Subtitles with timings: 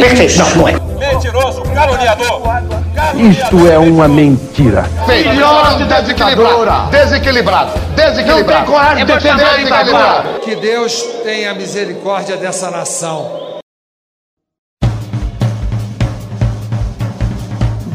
[0.00, 0.72] Perfeito, não, não é.
[1.12, 2.42] Mentiroso, caluniador.
[3.16, 4.84] Isto é uma mentira.
[5.06, 6.90] Filhote desequilibrado.
[6.90, 7.80] Desequilibrado.
[7.94, 8.40] Desequilibrado.
[8.40, 10.40] Não tem coragem de defender desequilibrado.
[10.40, 13.50] Que Deus tenha misericórdia dessa nação.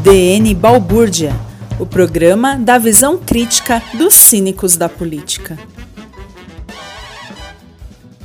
[0.03, 1.33] DN Balbúrdia,
[1.79, 5.57] o programa da visão crítica dos cínicos da política.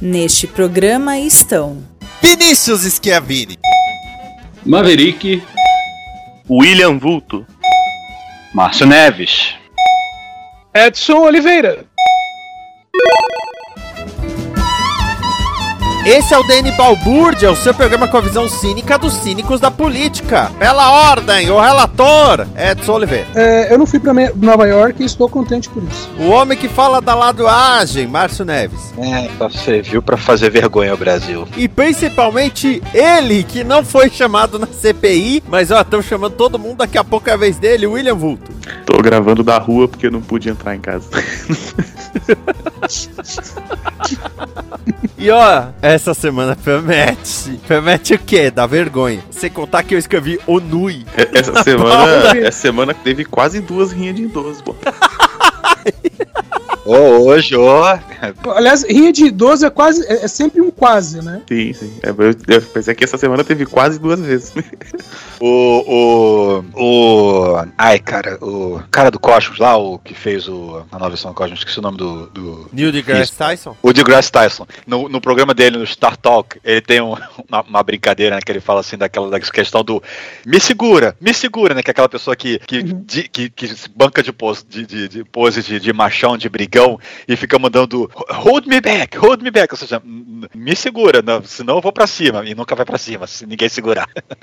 [0.00, 1.89] Neste programa estão
[2.22, 3.58] Vinícius Schiavini,
[4.64, 5.42] Maverick,
[6.48, 7.46] William Vulto,
[8.54, 9.54] Márcio Neves,
[10.74, 11.84] Edson Oliveira.
[16.12, 19.70] Esse é o DN Balbúrdia, o seu programa com a visão cínica dos cínicos da
[19.70, 20.50] política.
[20.58, 23.28] Pela ordem, o relator, Edson Oliveira.
[23.32, 26.10] É, eu não fui pra Me- Nova York e estou contente por isso.
[26.18, 28.92] O homem que fala da ladoagem, Márcio Neves.
[28.98, 31.46] É, só serviu pra fazer vergonha ao Brasil.
[31.56, 36.78] E principalmente ele, que não foi chamado na CPI, mas ó, estão chamando todo mundo,
[36.78, 38.50] daqui a pouco é a vez dele, William Vulto.
[38.84, 41.06] Tô gravando da rua porque eu não pude entrar em casa.
[45.18, 47.60] E ó, essa semana promete.
[47.66, 48.50] Promete o quê?
[48.50, 49.22] Da vergonha.
[49.30, 51.04] Sem contar que eu escrevi Onui.
[51.14, 54.74] É, Essa semana, essa semana teve quase duas rinhas de idoso, pô.
[56.84, 56.94] Ô,
[57.26, 57.98] hoje, ó.
[58.54, 60.04] Aliás, rinha de idoso é quase.
[60.06, 61.42] É, é sempre um quase, né?
[61.48, 61.92] Sim, sim.
[62.02, 64.52] É, eu, eu pensei que essa semana teve quase duas vezes.
[65.42, 66.62] O.
[66.74, 66.80] O.
[67.54, 67.64] O.
[67.78, 71.34] Ai, cara, o cara do Cosmos lá, o que fez o, a nova versão do
[71.34, 72.26] Cosmos, esqueci o nome do.
[72.26, 73.32] do Neil deGrasse.
[73.34, 73.74] Tyson?
[73.82, 74.66] O deGrasse Tyson.
[74.86, 77.16] No, no programa dele, no Star Talk, ele tem um-
[77.48, 78.42] uma, uma brincadeira, né?
[78.44, 80.02] Que ele fala assim daquela da questão do
[80.44, 81.82] me segura, me segura, né?
[81.82, 85.08] Que é aquela pessoa que, que, de- que, que se banca de pose de, de,
[85.08, 86.98] de pose de, de machão, de brigão,
[87.28, 89.72] e fica mandando hold me back, hold me back.
[89.72, 92.44] Ou seja, "M- me segura, não, senão eu vou pra cima.
[92.44, 94.08] E nunca vai pra cima, se ninguém segurar.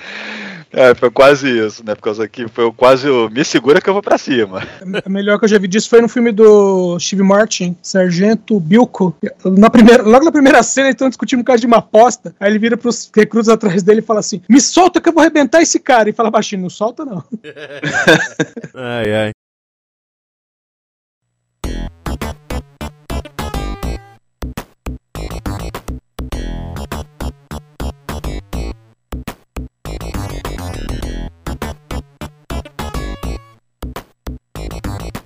[0.70, 1.94] É, foi quase isso, né?
[1.94, 4.62] Por causa que foi quase o me segura que eu vou pra cima.
[5.02, 9.16] A melhor que eu já vi disso foi no filme do Steve Martin, Sargento Bilko.
[9.46, 12.34] Na primeira, logo na primeira cena, eles estão discutindo um caso de uma aposta.
[12.38, 15.22] Aí ele vira pros recrutas atrás dele e fala assim: Me solta que eu vou
[15.22, 16.10] arrebentar esse cara.
[16.10, 17.24] E fala baixinho: Não solta não.
[18.74, 19.30] Ai, ai.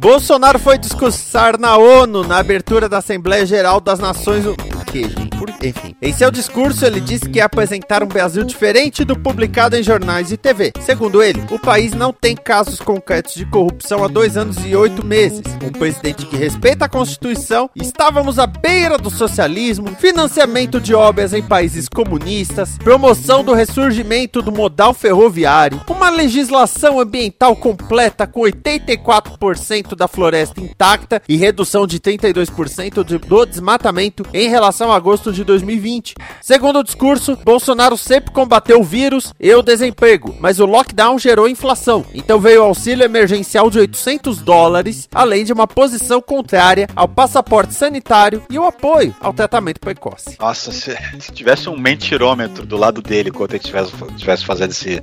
[0.02, 4.82] Bolsonaro foi discursar na ONU na abertura da Assembleia Geral das Nações Unidas.
[4.90, 5.31] Que, gente?
[5.42, 5.96] Por- Enfim.
[6.00, 10.30] Em seu discurso, ele disse que ia apresentar um Brasil diferente do publicado em jornais
[10.30, 10.72] e TV.
[10.80, 15.04] Segundo ele, o país não tem casos concretos de corrupção há dois anos e oito
[15.04, 15.42] meses.
[15.64, 21.42] Um presidente que respeita a Constituição, estávamos à beira do socialismo, financiamento de obras em
[21.42, 30.06] países comunistas, promoção do ressurgimento do modal ferroviário, uma legislação ambiental completa com 84% da
[30.06, 36.14] floresta intacta e redução de 32% de- do desmatamento em relação a agosto de 2020.
[36.40, 41.48] Segundo o discurso, Bolsonaro sempre combateu o vírus e o desemprego, mas o lockdown gerou
[41.48, 42.04] inflação.
[42.14, 47.74] Então veio o auxílio emergencial de 800 dólares, além de uma posição contrária ao passaporte
[47.74, 50.36] sanitário e o apoio ao tratamento precoce.
[50.38, 55.02] Nossa, se, se tivesse um mentirômetro do lado dele enquanto ele estivesse tivesse fazendo esse,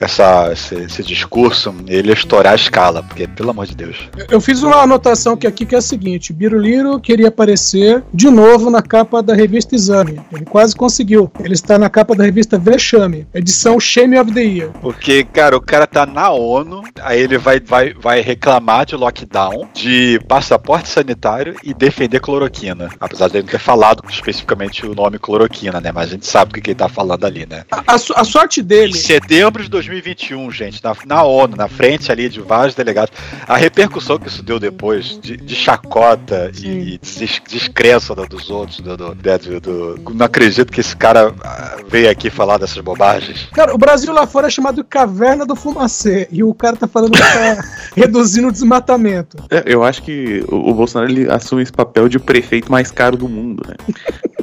[0.00, 3.96] essa, esse, esse discurso, ele ia estourar a escala, porque, pelo amor de Deus.
[4.28, 8.70] Eu fiz uma anotação que aqui que é a seguinte: Biruliro queria aparecer de novo
[8.70, 10.20] na capa da revista Exame.
[10.32, 11.30] Ele quase conseguiu.
[11.40, 14.70] Ele está na capa da revista Vexame, edição Shame of the Year.
[14.80, 19.68] Porque, cara, o cara tá na ONU, aí ele vai, vai, vai reclamar de lockdown,
[19.74, 22.88] de passaporte sanitário e defender cloroquina.
[23.00, 25.92] Apesar de ele não ter falado especificamente o nome cloroquina, né?
[25.92, 27.64] Mas a gente sabe o que, que ele tá falando ali, né?
[27.70, 28.92] A, a, a sorte dele.
[28.92, 33.12] Em setembro de 2021, gente, na, na ONU, na frente ali de vários delegados,
[33.46, 38.50] a repercussão que isso deu depois, de, de chacota e, e des, descrença do- dos
[38.50, 42.58] outros, do, do, né, do- do- não acredito que esse cara ah, veio aqui falar
[42.58, 43.48] dessas bobagens.
[43.52, 46.28] Cara, o Brasil lá fora é chamado Caverna do Fumacê.
[46.30, 47.64] E o cara tá falando que tá
[47.96, 49.38] reduzindo o desmatamento.
[49.50, 53.16] É, Eu acho que o, o Bolsonaro ele assume esse papel de prefeito mais caro
[53.16, 53.74] do mundo, né?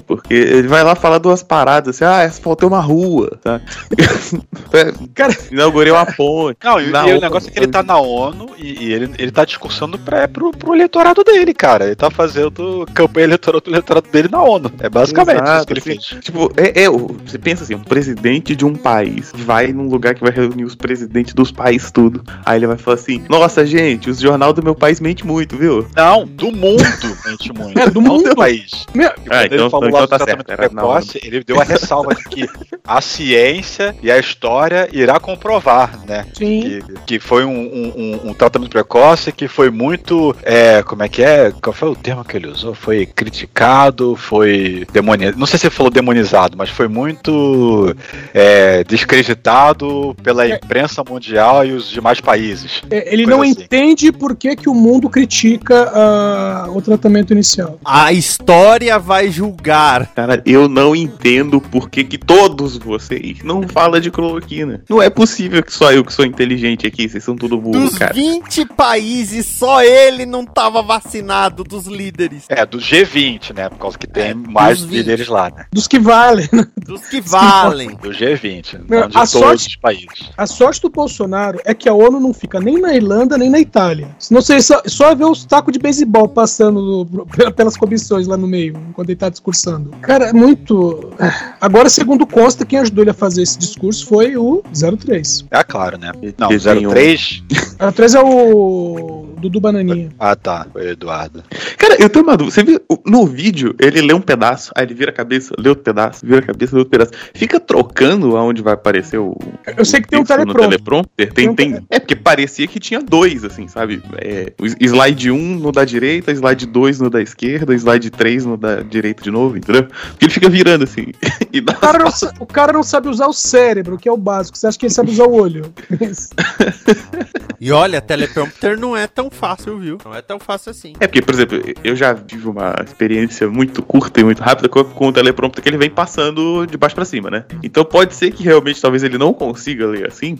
[0.06, 3.60] Porque ele vai lá falar duas paradas assim, ah, asfaltei uma rua, tá?
[5.14, 6.58] Cara, inaugurei uma ponte.
[6.64, 9.32] Não, e, e o negócio é que ele tá na ONU e, e ele, ele
[9.32, 11.86] tá discursando pra, pro, pro eleitorado dele, cara.
[11.86, 14.72] Ele tá fazendo campanha eleitoral do eleitorado dele na ONU.
[14.80, 16.24] É basicamente isso que ele assim, fez.
[16.24, 20.14] Tipo, é, é, o- você pensa assim, um presidente de um país vai num lugar
[20.16, 22.24] que vai reunir os presidentes dos países tudo.
[22.46, 25.88] Aí ele vai falar assim, nossa, gente, os jornal do meu país mente muito, viu?
[25.96, 26.84] Não, do mundo
[27.26, 27.80] mente muito.
[27.80, 28.30] É, do não mundo.
[28.30, 28.86] do país.
[28.94, 31.64] Meu, Ah, ele então- falou então lá do tá tratamento certo, precoce, ele deu a
[31.64, 32.48] ressalva de que
[32.86, 36.26] a ciência e a história irá comprovar, né?
[36.34, 36.62] Sim.
[36.62, 37.94] Que, que foi um, um-
[38.26, 40.36] um- um tratamento precoce que foi muito.
[40.44, 41.52] É, como é que é?
[41.62, 42.74] Qual foi o termo que ele usou?
[42.74, 45.38] Foi criticado, foi demonizado.
[45.38, 47.96] Não sei se ele falou demonizado, mas foi muito
[48.34, 52.82] é, descreditado pela imprensa mundial e os demais países.
[52.90, 53.52] É, Ele não assim.
[53.52, 57.80] entende por que, que o mundo critica ah, o tratamento inicial.
[57.86, 60.08] A história vai julgar.
[60.14, 64.82] Cara, eu não entendo por que, que todos vocês não falam de cloroquina.
[64.90, 67.98] Não é possível que só eu que sou inteligente aqui, vocês são tudo burro, Dos
[67.98, 68.14] cara.
[68.14, 72.46] 20 países, só ele não tava vacinado dos líderes.
[72.50, 73.70] É, do G20, né?
[73.70, 75.66] Por causa que tem mais dos líderes lá, né?
[75.72, 76.48] Dos que valem.
[76.52, 76.66] né?
[76.86, 77.90] Dos que valem.
[77.96, 80.30] Do G20, Meu, não de a todos sorte- os países.
[80.38, 83.60] A sorte do Bolsonaro é que a ONU não fica nem na Irlanda nem na
[83.60, 84.10] Itália.
[84.20, 88.48] Senão você só, só ver os tacos de beisebol passando pela- pelas comissões lá no
[88.48, 89.90] meio, enquanto ele tá discursando.
[90.02, 91.12] Cara, é muito.
[91.60, 94.64] Agora, segundo consta, quem ajudou ele a fazer esse discurso foi o
[95.00, 95.46] 03.
[95.52, 96.12] É claro, né?
[96.38, 96.92] Não, desenhou.
[96.94, 97.44] 03.
[97.80, 100.10] O 03 é o Dudu Bananinha.
[100.20, 100.68] Ah, tá.
[100.72, 101.44] Foi o Eduardo.
[101.78, 102.56] Cara, eu tenho uma dúvida.
[102.56, 105.84] Você viu no vídeo, ele lê um pedaço, aí ele vira a cabeça, lê outro
[105.84, 107.12] pedaço, vira a cabeça, lê outro pedaço.
[107.34, 109.38] Fica trocando aonde vai aparecer o.
[109.78, 110.70] Eu sei que tem um teleprompter.
[110.70, 111.34] teleprompter.
[111.34, 114.02] Tem, Tem um tem, é porque parecia que tinha dois, assim, sabe?
[114.18, 118.82] É, slide 1 no da direita, slide 2 no da esquerda, slide 3 no da
[118.82, 119.84] direita de novo, entendeu?
[119.84, 121.08] Porque ele fica virando assim.
[121.54, 122.12] E dá O cara, não,
[122.42, 124.58] o cara não sabe usar o cérebro, que é o básico.
[124.58, 125.74] Você acha que ele sabe usar o olho?
[127.60, 129.98] E olha, teleprompter não é tão fácil, viu?
[130.04, 130.94] Não é tão fácil assim.
[131.00, 134.84] É porque, por exemplo, eu já tive uma experiência muito curta e muito rápida com,
[134.84, 137.46] com o teleprompter que ele vem passando de baixo pra cima, né?
[137.64, 140.38] Então pode ser que realmente talvez ele não consiga ler assim.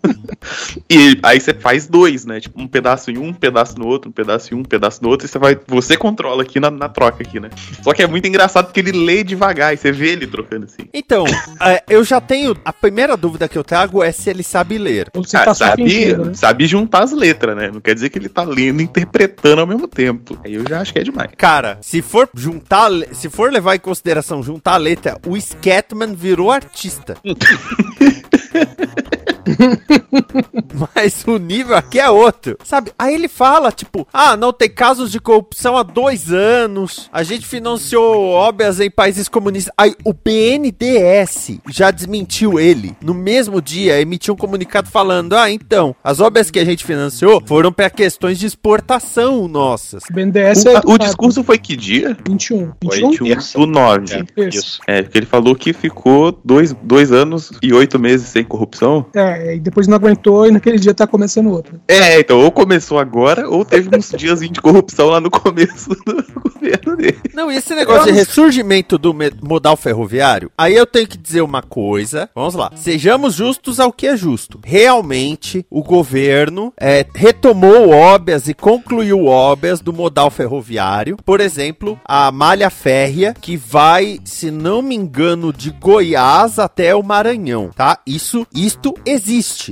[0.88, 2.40] e aí você faz dois, né?
[2.40, 5.02] Tipo, um pedaço em um, um pedaço no outro, um pedaço em um, um pedaço
[5.02, 5.58] no outro, e você vai.
[5.66, 7.50] Você controla aqui na, na troca aqui, né?
[7.82, 10.88] Só que é muito engraçado porque ele lê devagar e você vê ele trocando assim.
[10.92, 11.24] Então,
[11.60, 12.56] é, eu já tenho.
[12.64, 15.08] A primeira dúvida que eu trago é se ele sabe ler.
[15.14, 16.34] Ou Ah, tá só sabe, fingindo, né?
[16.34, 17.70] sabe juntar as letras, né?
[17.72, 20.38] Não quer dizer que ele tá lendo e interpretando ao mesmo tempo.
[20.44, 21.30] Aí eu já acho que é demais.
[21.36, 26.50] Cara, se for juntar, se for levar em consideração juntar a letra, o Scatman virou
[26.50, 27.16] artista.
[30.94, 32.92] Mas o nível aqui é outro, sabe?
[32.98, 37.46] Aí ele fala, tipo, ah, não tem casos de corrupção há dois anos, a gente
[37.46, 39.72] financiou obras em países comunistas.
[39.76, 42.96] Aí o BNDES já desmentiu ele.
[43.02, 47.42] No mesmo dia, emitiu um comunicado falando, ah, então, as obras que a gente financiou
[47.46, 50.04] foram para questões de exportação nossas.
[50.10, 52.16] O BNDES O, é o discurso foi que dia?
[52.26, 52.72] 21.
[52.82, 53.26] Foi 21?
[53.26, 54.24] 21 do 9.
[54.36, 54.80] É, isso.
[54.86, 59.06] É, porque ele falou que ficou dois, dois anos e oito meses sem corrupção.
[59.14, 61.80] É, e depois não aguentou e naquele dia tá começando outro.
[61.88, 66.24] É, então, ou começou agora, ou teve uns dias de corrupção lá no começo do
[66.40, 67.20] governo dele.
[67.34, 71.62] Não, e esse negócio de ressurgimento do modal ferroviário, aí eu tenho que dizer uma
[71.62, 72.28] coisa.
[72.34, 72.70] Vamos lá.
[72.74, 74.60] Sejamos justos ao que é justo.
[74.64, 81.16] Realmente, o governo é, retomou obras e concluiu obras do modal ferroviário.
[81.24, 87.02] Por exemplo, a malha férrea, que vai, se não me engano, de Goiás até o
[87.02, 87.98] Maranhão, tá?
[88.06, 89.19] Isso, isto existe,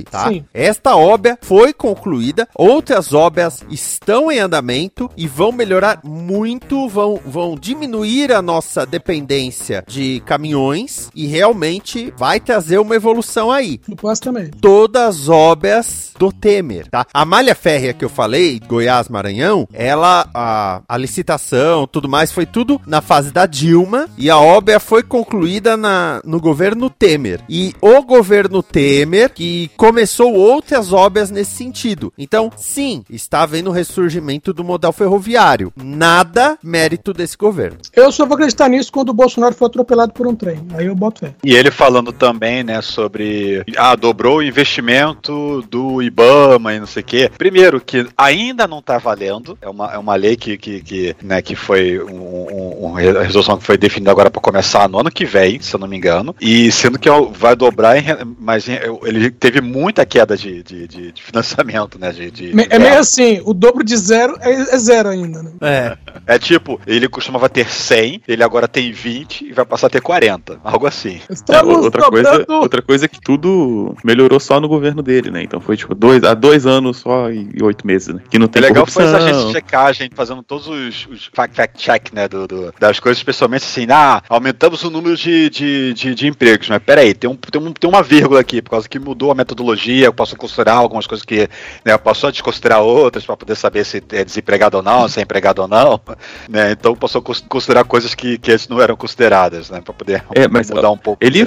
[0.03, 0.29] tá?
[0.29, 0.45] Sim.
[0.53, 7.55] Esta obra foi concluída, outras obras estão em andamento e vão melhorar muito, vão, vão
[7.55, 13.79] diminuir a nossa dependência de caminhões e realmente vai trazer uma evolução aí.
[13.85, 14.57] Supostamente.
[14.61, 17.05] Todas as obras do Temer, tá?
[17.13, 22.45] A malha férrea que eu falei, Goiás Maranhão, ela a, a licitação, tudo mais foi
[22.45, 27.41] tudo na fase da Dilma e a obra foi concluída na, no governo Temer.
[27.49, 32.11] E o governo Temer que começou outras obras nesse sentido.
[32.17, 35.71] Então, sim, está havendo o ressurgimento do modal ferroviário.
[35.81, 37.77] Nada mérito desse governo.
[37.95, 40.59] Eu só vou acreditar nisso quando o Bolsonaro for atropelado por um trem.
[40.73, 41.33] Aí eu boto fé.
[41.41, 43.63] E ele falando também, né, sobre.
[43.77, 47.31] Ah, dobrou o investimento do IBAMA e não sei o quê.
[47.37, 49.57] Primeiro, que ainda não tá valendo.
[49.61, 53.57] É uma, é uma lei que, que, que, né, que foi um, um, uma resolução
[53.57, 56.33] que foi definida agora para começar no ano que vem, se eu não me engano.
[56.39, 58.05] E sendo que vai dobrar, em,
[58.39, 58.65] mas
[59.03, 62.11] ele teve muita queda de, de, de, de financiamento, né?
[62.11, 65.51] De, de, é meio assim, o dobro de zero é, é zero ainda, né?
[65.61, 65.97] É.
[66.25, 70.01] É tipo, ele costumava ter 100, ele agora tem 20 e vai passar a ter
[70.01, 70.59] 40.
[70.63, 71.19] Algo assim.
[71.49, 75.43] É, outra, coisa, outra coisa é que tudo melhorou só no governo dele, né?
[75.43, 78.21] Então foi tipo dois, há dois anos só e oito meses, né?
[78.29, 79.03] Que não tem é legal corrupção.
[79.03, 82.27] foi essa agência de checagem fazendo todos os, os fact-check, né?
[82.27, 86.69] Do, do, das coisas, especialmente assim, ah, aumentamos o número de, de, de, de empregos.
[86.69, 89.35] Mas peraí, tem, um, tem, um, tem uma vírgula aqui, por causa que mudou a
[89.35, 91.49] metodologia, eu posso considerar algumas coisas que.
[91.85, 95.23] Né, eu posso desconsiderar outras para poder saber se é desempregado ou não, se é
[95.23, 95.99] empregado ou não.
[96.49, 96.71] Né?
[96.71, 99.81] Então posso considerar coisas que, que antes não eram consideradas, né?
[99.81, 101.43] Pra poder é, mas, mudar um pouco ele,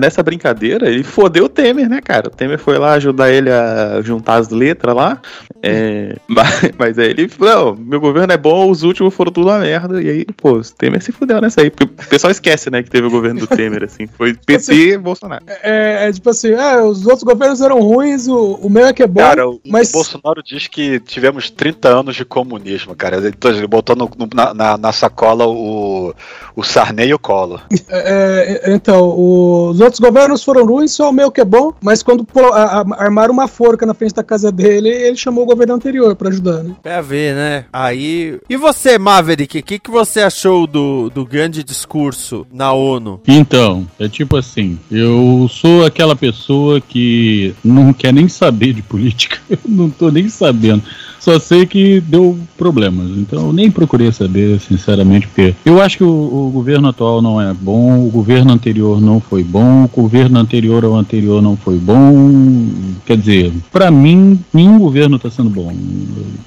[0.00, 2.28] Nessa brincadeira, ele fodeu o Temer, né, cara?
[2.28, 5.20] O Temer foi lá ajudar ele a juntar as letras lá.
[5.62, 9.58] É, mas, mas aí ele falou: meu governo é bom, os últimos foram tudo uma
[9.58, 10.02] merda.
[10.02, 11.70] E aí, pô, o Temer se fudeu nessa aí.
[11.70, 14.06] Porque o pessoal esquece, né, que teve o governo do Temer, assim.
[14.06, 15.44] Foi PT e Bolsonaro.
[15.62, 19.02] É, é, tipo assim, ah, os outros governos eram ruins, o, o meu é que
[19.02, 19.20] é bom.
[19.20, 19.90] Cara, o, mas...
[19.90, 23.28] o Bolsonaro diz que tivemos 30 anos de comunismo, cara.
[23.28, 26.14] Então, ele botou no, no, na, na, sacola o,
[26.54, 27.62] o Sarney e o Collor.
[27.88, 32.02] É, é, então, os outros governos foram ruins, só o meu que é bom, mas
[32.02, 35.74] quando a, a, armaram uma forca na frente da casa dele, ele chamou o governo
[35.74, 36.74] anterior pra ajudar, né?
[36.84, 37.64] É a ver, né?
[37.72, 38.40] Aí.
[38.48, 43.20] E você, Maverick, o que, que você achou do, do grande discurso na ONU?
[43.26, 49.38] Então, é tipo assim, eu sou aquela pessoa que não quer nem saber de política,
[49.48, 50.82] eu não tô nem sabendo.
[51.22, 53.10] Só sei que deu problemas.
[53.16, 57.54] Então nem procurei saber, sinceramente, porque eu acho que o, o, governo atual não é
[57.54, 62.66] bom, o governo anterior não foi bom, o governo anterior ao anterior não foi bom.
[63.06, 65.72] Quer dizer, para mim, nenhum governo tá sendo bom.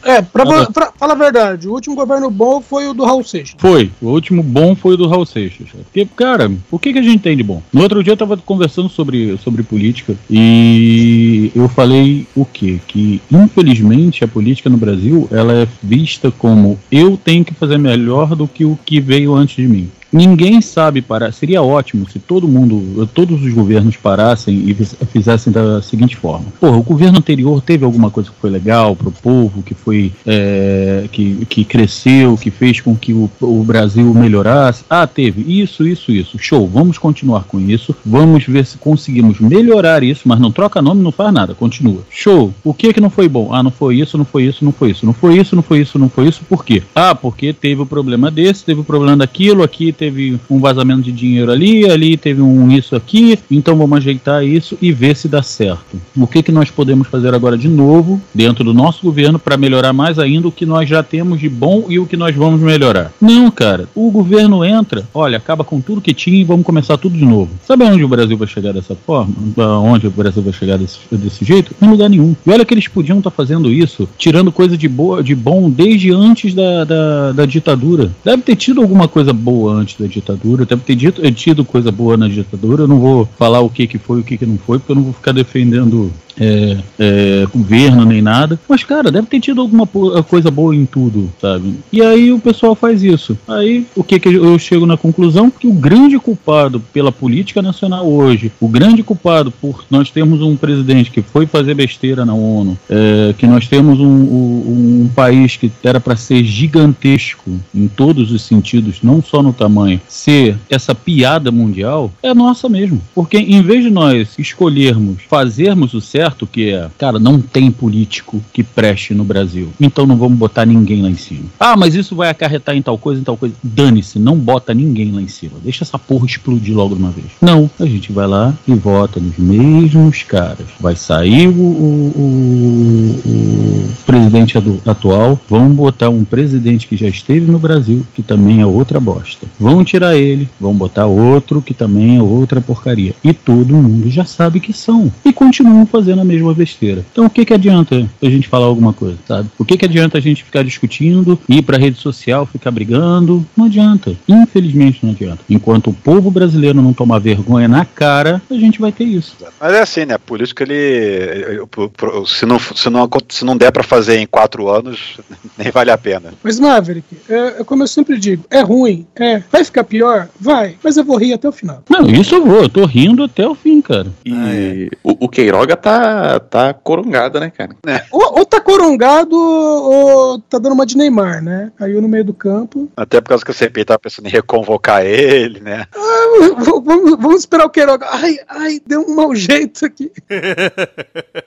[0.03, 0.70] É, pra, Nada...
[0.70, 3.55] pra, falar a verdade, o último governo bom foi o do Raul Seixas.
[3.58, 5.67] Foi, o último bom foi o do Raul Seixas.
[5.86, 7.62] Porque, cara, o que, que a gente tem de bom?
[7.72, 12.79] No outro dia eu tava conversando sobre, sobre política e eu falei o quê?
[12.86, 17.77] Que infelizmente a política política no Brasil ela é vista como eu tenho que fazer
[17.77, 19.89] melhor do que o que veio antes de mim.
[20.15, 21.34] Ninguém sabe parar.
[21.34, 24.74] Seria ótimo se todo mundo, todos os governos parassem e
[25.07, 29.10] fizessem da seguinte forma: Porra, o governo anterior teve alguma coisa que foi legal para
[29.10, 34.13] o povo, que foi é, que, que cresceu, que fez com que o, o Brasil
[34.13, 34.86] melhorasse.
[34.89, 36.39] Ah, teve isso, isso, isso.
[36.39, 36.65] Show.
[36.65, 37.93] Vamos continuar com isso.
[38.05, 41.53] Vamos ver se conseguimos melhorar isso, mas não troca nome, não faz nada.
[41.53, 42.00] Continua.
[42.10, 42.53] Show.
[42.63, 43.53] O que que não foi bom?
[43.53, 45.79] Ah, não foi isso, não foi isso, não foi isso, não foi isso, não foi
[45.81, 46.41] isso, não foi isso.
[46.48, 46.81] Por quê?
[46.95, 51.01] Ah, porque teve o problema desse, teve o problema daquilo, aqui teve teve um vazamento
[51.01, 55.27] de dinheiro ali, ali teve um isso aqui, então vamos ajeitar isso e ver se
[55.27, 56.00] dá certo.
[56.15, 59.93] O que, que nós podemos fazer agora de novo dentro do nosso governo para melhorar
[59.93, 63.12] mais ainda o que nós já temos de bom e o que nós vamos melhorar?
[63.19, 63.88] Não, cara.
[63.95, 67.50] O governo entra, olha, acaba com tudo que tinha e vamos começar tudo de novo.
[67.65, 69.33] Sabe onde o Brasil vai chegar dessa forma?
[69.81, 71.74] Onde o Brasil vai chegar desse, desse jeito?
[71.81, 72.35] Em lugar nenhum.
[72.45, 75.69] E olha que eles podiam estar tá fazendo isso, tirando coisa de boa, de bom
[75.69, 78.12] desde antes da, da, da ditadura.
[78.24, 80.65] Deve ter tido alguma coisa boa antes da ditadura.
[80.65, 82.83] Deve ter dito, tido coisa boa na ditadura.
[82.83, 84.95] Eu não vou falar o que, que foi o que, que não foi, porque eu
[84.95, 88.60] não vou ficar defendendo é, é, governo nem nada.
[88.68, 91.75] Mas, cara, deve ter tido alguma coisa boa em tudo, sabe?
[91.92, 93.38] E aí o pessoal faz isso.
[93.48, 95.50] Aí o que, que eu chego na conclusão?
[95.50, 100.56] Que o grande culpado pela política nacional hoje, o grande culpado por nós termos um
[100.56, 105.56] presidente que foi fazer besteira na ONU, é, que nós temos um, um, um país
[105.56, 110.94] que era para ser gigantesco em todos os sentidos, não só no tamanho, ser essa
[110.94, 113.01] piada mundial, é nossa mesmo.
[113.13, 117.70] Porque em vez de nós escolhermos fazermos o certo, certo que é, cara, não tem
[117.70, 119.70] político que preste no Brasil.
[119.79, 121.46] Então não vamos botar ninguém lá em cima.
[121.60, 123.55] Ah, mas isso vai acarretar em tal coisa, em tal coisa.
[123.63, 125.53] Dane-se, não bota ninguém lá em cima.
[125.63, 127.27] Deixa essa porra explodir logo de uma vez.
[127.41, 130.65] Não, a gente vai lá e vota nos mesmos caras.
[130.79, 137.51] Vai sair o, o, o, o presidente atual, vão botar um presidente que já esteve
[137.51, 139.46] no Brasil, que também é outra bosta.
[139.60, 143.13] Vão tirar ele, vão botar outro que também é outra porcaria.
[143.24, 145.12] E todo mundo já sabe que são.
[145.24, 147.05] E continuam fazendo a mesma besteira.
[147.12, 149.50] Então o que que adianta a gente falar alguma coisa, sabe?
[149.57, 153.45] O que que adianta a gente ficar discutindo, ir pra rede social, ficar brigando?
[153.55, 154.15] Não adianta.
[154.27, 155.39] Infelizmente não adianta.
[155.50, 159.36] Enquanto o povo brasileiro não tomar vergonha na cara, a gente vai ter isso.
[159.60, 160.17] Mas é assim, né?
[160.17, 161.65] Político ele.
[161.69, 165.17] pro- pro- Se não, se não, se não der pra fazer em quatro anos,
[165.57, 166.34] nem vale a pena.
[166.43, 169.41] Mas Maverick, é, é como eu sempre digo, é ruim, é.
[169.51, 170.27] Vai ficar pior?
[170.39, 170.75] Vai.
[170.84, 171.84] Mas eu vou rir até o final.
[171.89, 174.07] Não, isso eu vou, eu tô rindo até o fim, cara.
[174.25, 176.04] E o, o Queiroga tá,
[176.50, 177.75] tá corongado, né, cara?
[178.12, 181.71] Ou, ou tá corongado ou tá dando uma de Neymar, né?
[181.77, 182.89] Caiu no meio do campo.
[182.95, 185.85] Até por causa que o CPI tava pensando em reconvocar ele, né?
[185.95, 188.06] Ah, v- vamos, vamos esperar o Queiroga.
[188.10, 190.12] Ai, ai, deu um mau jeito aqui.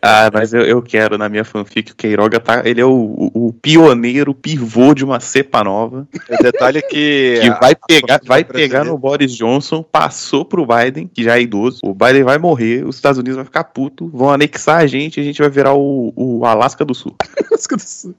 [0.00, 2.62] Ah, mas eu, eu quero na minha fanfic o Queiroga tá.
[2.64, 2.90] Ele é o,
[3.35, 6.07] o, o pioneiro, pivô de uma cepa nova.
[6.30, 7.40] O detalhe é que.
[7.49, 11.80] Que vai pegar, vai pegar no Boris Johnson, passou pro Biden, que já é idoso.
[11.85, 15.21] O Biden vai morrer, os Estados Unidos vão ficar puto, vão anexar a gente e
[15.21, 17.14] a gente vai virar o, o Alasca do Sul.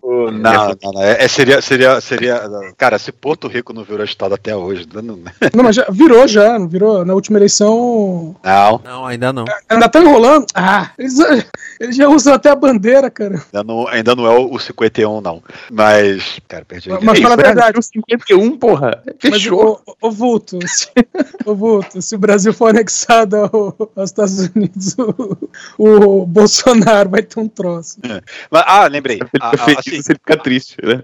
[0.01, 1.01] O- Não, não, não.
[1.01, 2.41] É, é- seria, seria, seria.
[2.77, 4.85] Cara, se Porto Rico não virou estado até hoje.
[4.93, 5.19] Não, não.
[5.55, 7.03] Não, mas já virou já, não virou?
[7.05, 8.35] Na última eleição.
[8.43, 8.81] não.
[8.83, 9.45] Não, ainda não.
[9.67, 10.45] Ainda tá enrolando?
[10.53, 11.15] Ah, eles,
[11.79, 13.41] eles já usam até a bandeira, cara.
[13.53, 15.41] Ainda não, ainda não é o, o 51, não.
[15.71, 16.39] Mas.
[16.47, 16.89] Cara, perdi.
[17.01, 17.81] Mas Ei, fala a verdade.
[17.81, 19.03] 51, porra.
[19.19, 19.81] Fechou.
[19.85, 20.87] Mas, ô, ô, Vulto, se,
[21.45, 24.95] ô, Vulto, se o Brasil for anexado ao- aos Estados Unidos,
[25.77, 27.97] o, o Bolsonaro vai ter um troço.
[28.49, 29.19] Mas, ah, lembrei.
[29.39, 31.01] A- fica a- feliz, assim, ele fica triste, né?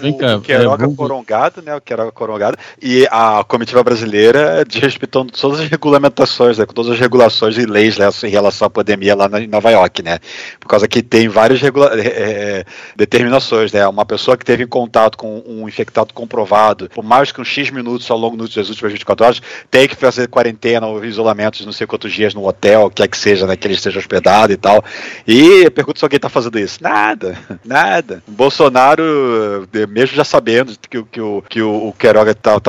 [0.00, 1.74] Vem cá, o Queiroga é, corongado, né?
[1.74, 2.56] O Queiroga corongado.
[2.80, 6.66] E a comitiva brasileira desrespeitando todas as regulamentações, né?
[6.66, 9.70] Com todas as regulações e leis né, em relação à pandemia lá na- em Nova
[9.70, 10.18] York, né?
[10.58, 12.64] Por causa que tem várias regula- eh,
[12.96, 13.86] determinações, né?
[13.86, 18.10] Uma pessoa que teve contato com um infectado comprovado por mais que um X minutos
[18.10, 21.86] ao longo das últimas 24 horas tem que fazer quarentena ou isolamento de não sei
[21.86, 23.56] quantos dias no hotel, quer que seja, né?
[23.56, 24.84] Que ele esteja hospedado e tal.
[25.26, 26.82] E pergunto se alguém tá fazendo isso.
[26.82, 28.22] Nada, nada.
[28.26, 29.02] O Bolsonaro,
[29.72, 32.60] eh, mesmo já sabendo que, que, o, que o, o Queiroga estava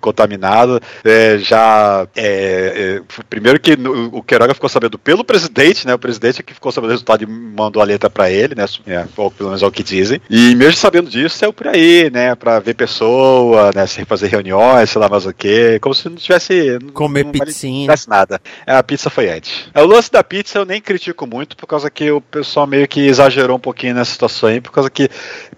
[0.00, 1.69] contaminado, eh, já.
[2.16, 3.72] Eh, f- primeiro que
[4.12, 5.94] o Queiroga ficou sabendo pelo presidente, né?
[5.94, 8.64] O presidente é que ficou sabendo do resultado e mandou a letra para ele, né?
[8.86, 10.20] É, ou pelo menos é o que dizem.
[10.28, 12.34] E mesmo sabendo disso, saiu por aí, né?
[12.34, 13.86] Pra ver pessoa, né?
[13.86, 15.78] Sem fazer reuniões, sei lá mais o quê.
[15.80, 16.78] Como se não tivesse.
[16.92, 17.82] Comer não pizzinha.
[17.82, 18.40] tivesse nada.
[18.66, 19.68] É, a pizza foi antes.
[19.74, 22.86] É, O lance da pizza eu nem critico muito, por causa que o pessoal meio
[22.88, 25.08] que exagerou um pouquinho nessa situação aí, por causa que,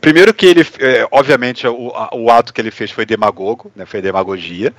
[0.01, 3.85] primeiro que ele, é, obviamente, o, a- o ato que ele fez foi demagogo, né,
[3.87, 4.73] foi demagogia,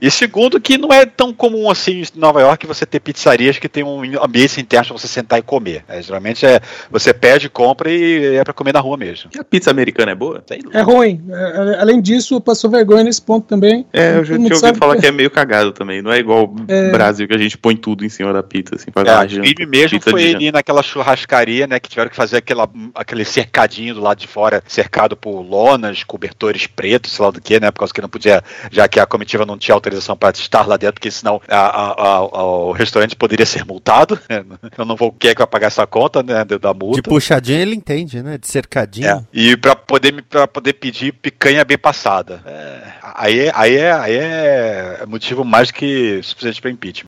[0.00, 3.68] e segundo que não é tão comum assim em Nova York você ter pizzarias que
[3.68, 5.84] tem um ambiente interno pra você sentar e comer.
[5.88, 9.30] né, geralmente é, você pede, compra e é pra comer na rua mesmo.
[9.34, 10.42] E a pizza americana é boa?
[10.72, 11.22] É ruim.
[11.30, 11.34] É,
[11.76, 13.86] é, além disso, passou vergonha nesse ponto também.
[13.92, 16.02] É, eu já tinha ouvido falar que é meio cagado também.
[16.02, 16.90] Não é igual o É.
[16.90, 19.66] Brasil que a gente põe tudo em cima da pizza, assim, pra É, dar janta.
[19.66, 21.78] mesmo Pizza foi ir naquela churrascaria, né?
[21.80, 26.66] Que tiveram que fazer aquela, aquele cercadinho do lado de fora, cercado por lonas, cobertores
[26.66, 27.70] pretos, sei lá do que, né?
[27.70, 30.76] Por causa que não podia, já que a comitiva não tinha autorização para estar lá
[30.76, 34.18] dentro, porque senão a- a- a- o restaurante poderia ser multado.
[34.28, 34.44] né?
[34.76, 36.44] Eu não vou querer que vai pagar essa conta, né?
[36.44, 36.96] Da multa.
[36.96, 38.38] De puxadinha ele entende, né?
[38.38, 39.06] De cercadinho.
[39.08, 42.42] É, E para poder, pra poder pedir picanha bem passada.
[42.46, 47.06] É, aí, é- aí, é, aí é motivo mais que suficiente para impeachment.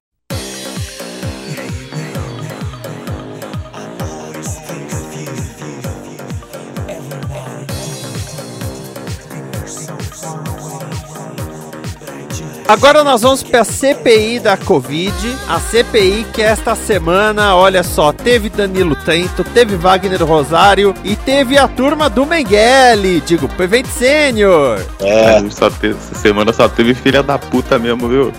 [12.72, 15.12] Agora nós vamos para a CPI da Covid.
[15.46, 21.58] A CPI que esta semana, olha só, teve Danilo Tento, teve Wagner Rosário e teve
[21.58, 24.80] a turma do Mengele, digo, Prevent Sênior.
[25.00, 25.36] É.
[25.36, 28.32] É, só teve- essa semana só teve filha da puta mesmo, viu?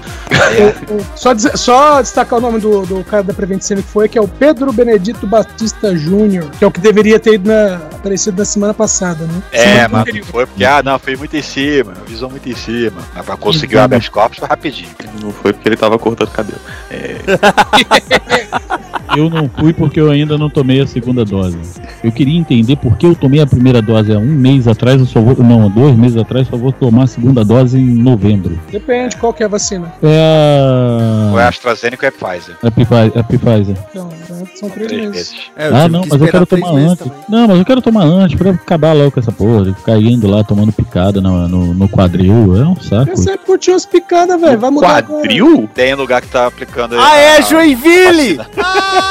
[1.15, 4.17] Só, dizer- só destacar o nome do, do cara da Prevent Sênior que foi, que
[4.17, 8.39] é o Pedro Benedito Batista Júnior, que é o que deveria ter ido na, aparecido
[8.39, 9.43] na semana passada, né?
[9.51, 12.99] É, Semana mas foi porque, ah, não, foi muito em cima, visou muito em cima.
[13.13, 14.89] Mas pra conseguir o habeas corpus foi rapidinho.
[15.21, 16.59] Não foi porque ele tava cortando cabelo.
[16.89, 17.17] É,
[19.15, 21.57] eu não fui porque eu ainda não tomei a segunda dose.
[22.03, 25.05] Eu queria entender por que eu tomei a primeira dose há um mês atrás, eu
[25.05, 25.35] só vou.
[25.43, 28.59] Não, dois meses atrás, só vou tomar a segunda dose em novembro.
[28.71, 29.93] Depende qual que é a vacina.
[30.01, 31.47] É Ou é a.
[31.49, 32.55] AstraZeneca ou é Pfizer?
[32.63, 33.11] A Pfizer.
[33.19, 33.77] A Pfizer.
[33.93, 34.09] Não,
[34.55, 35.31] são três Três meses.
[35.31, 35.35] meses.
[35.55, 36.97] É, Ah, não, mas eu quero tomar antes.
[36.99, 37.13] também.
[37.29, 39.65] Não, mas eu quero tomar antes pra acabar logo com essa porra.
[39.65, 42.55] de Ficar indo lá tomando picada no, no, no quadril.
[42.61, 43.11] É um saco.
[43.11, 44.59] Eu sempre curti umas picadas, velho.
[44.59, 45.21] Vai mudar agora.
[45.21, 45.69] Quadril?
[45.73, 46.95] Tem lugar que tá aplicando.
[46.97, 48.39] Ah, é, a- Joinville!
[48.57, 49.02] Ah, é, é, É, é.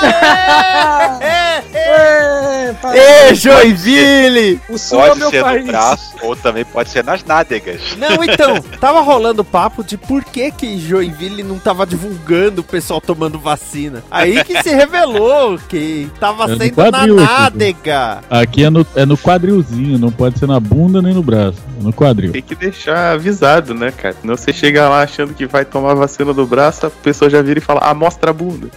[2.95, 4.61] Ê, Joinville!
[4.69, 5.67] o sul é Pode meu ser no país.
[5.67, 7.81] braço, ou também pode ser nas nádegas.
[7.97, 13.01] Não, então, tava rolando papo de por que que Joinville não tava divulgando o pessoal
[13.01, 14.03] tomando vacina.
[14.11, 18.19] Aí que se revelou que tava É no sendo quadril, na nádega.
[18.29, 21.59] Aqui é no, é no quadrilzinho, não pode ser na bunda nem no braço.
[21.81, 22.33] É no quadril.
[22.33, 24.17] Tem que deixar avisado, né, cara?
[24.21, 27.59] Senão você chega lá achando que vai tomar vacina do braço, a pessoa já vira
[27.59, 28.69] e fala, ah, mostra a bunda.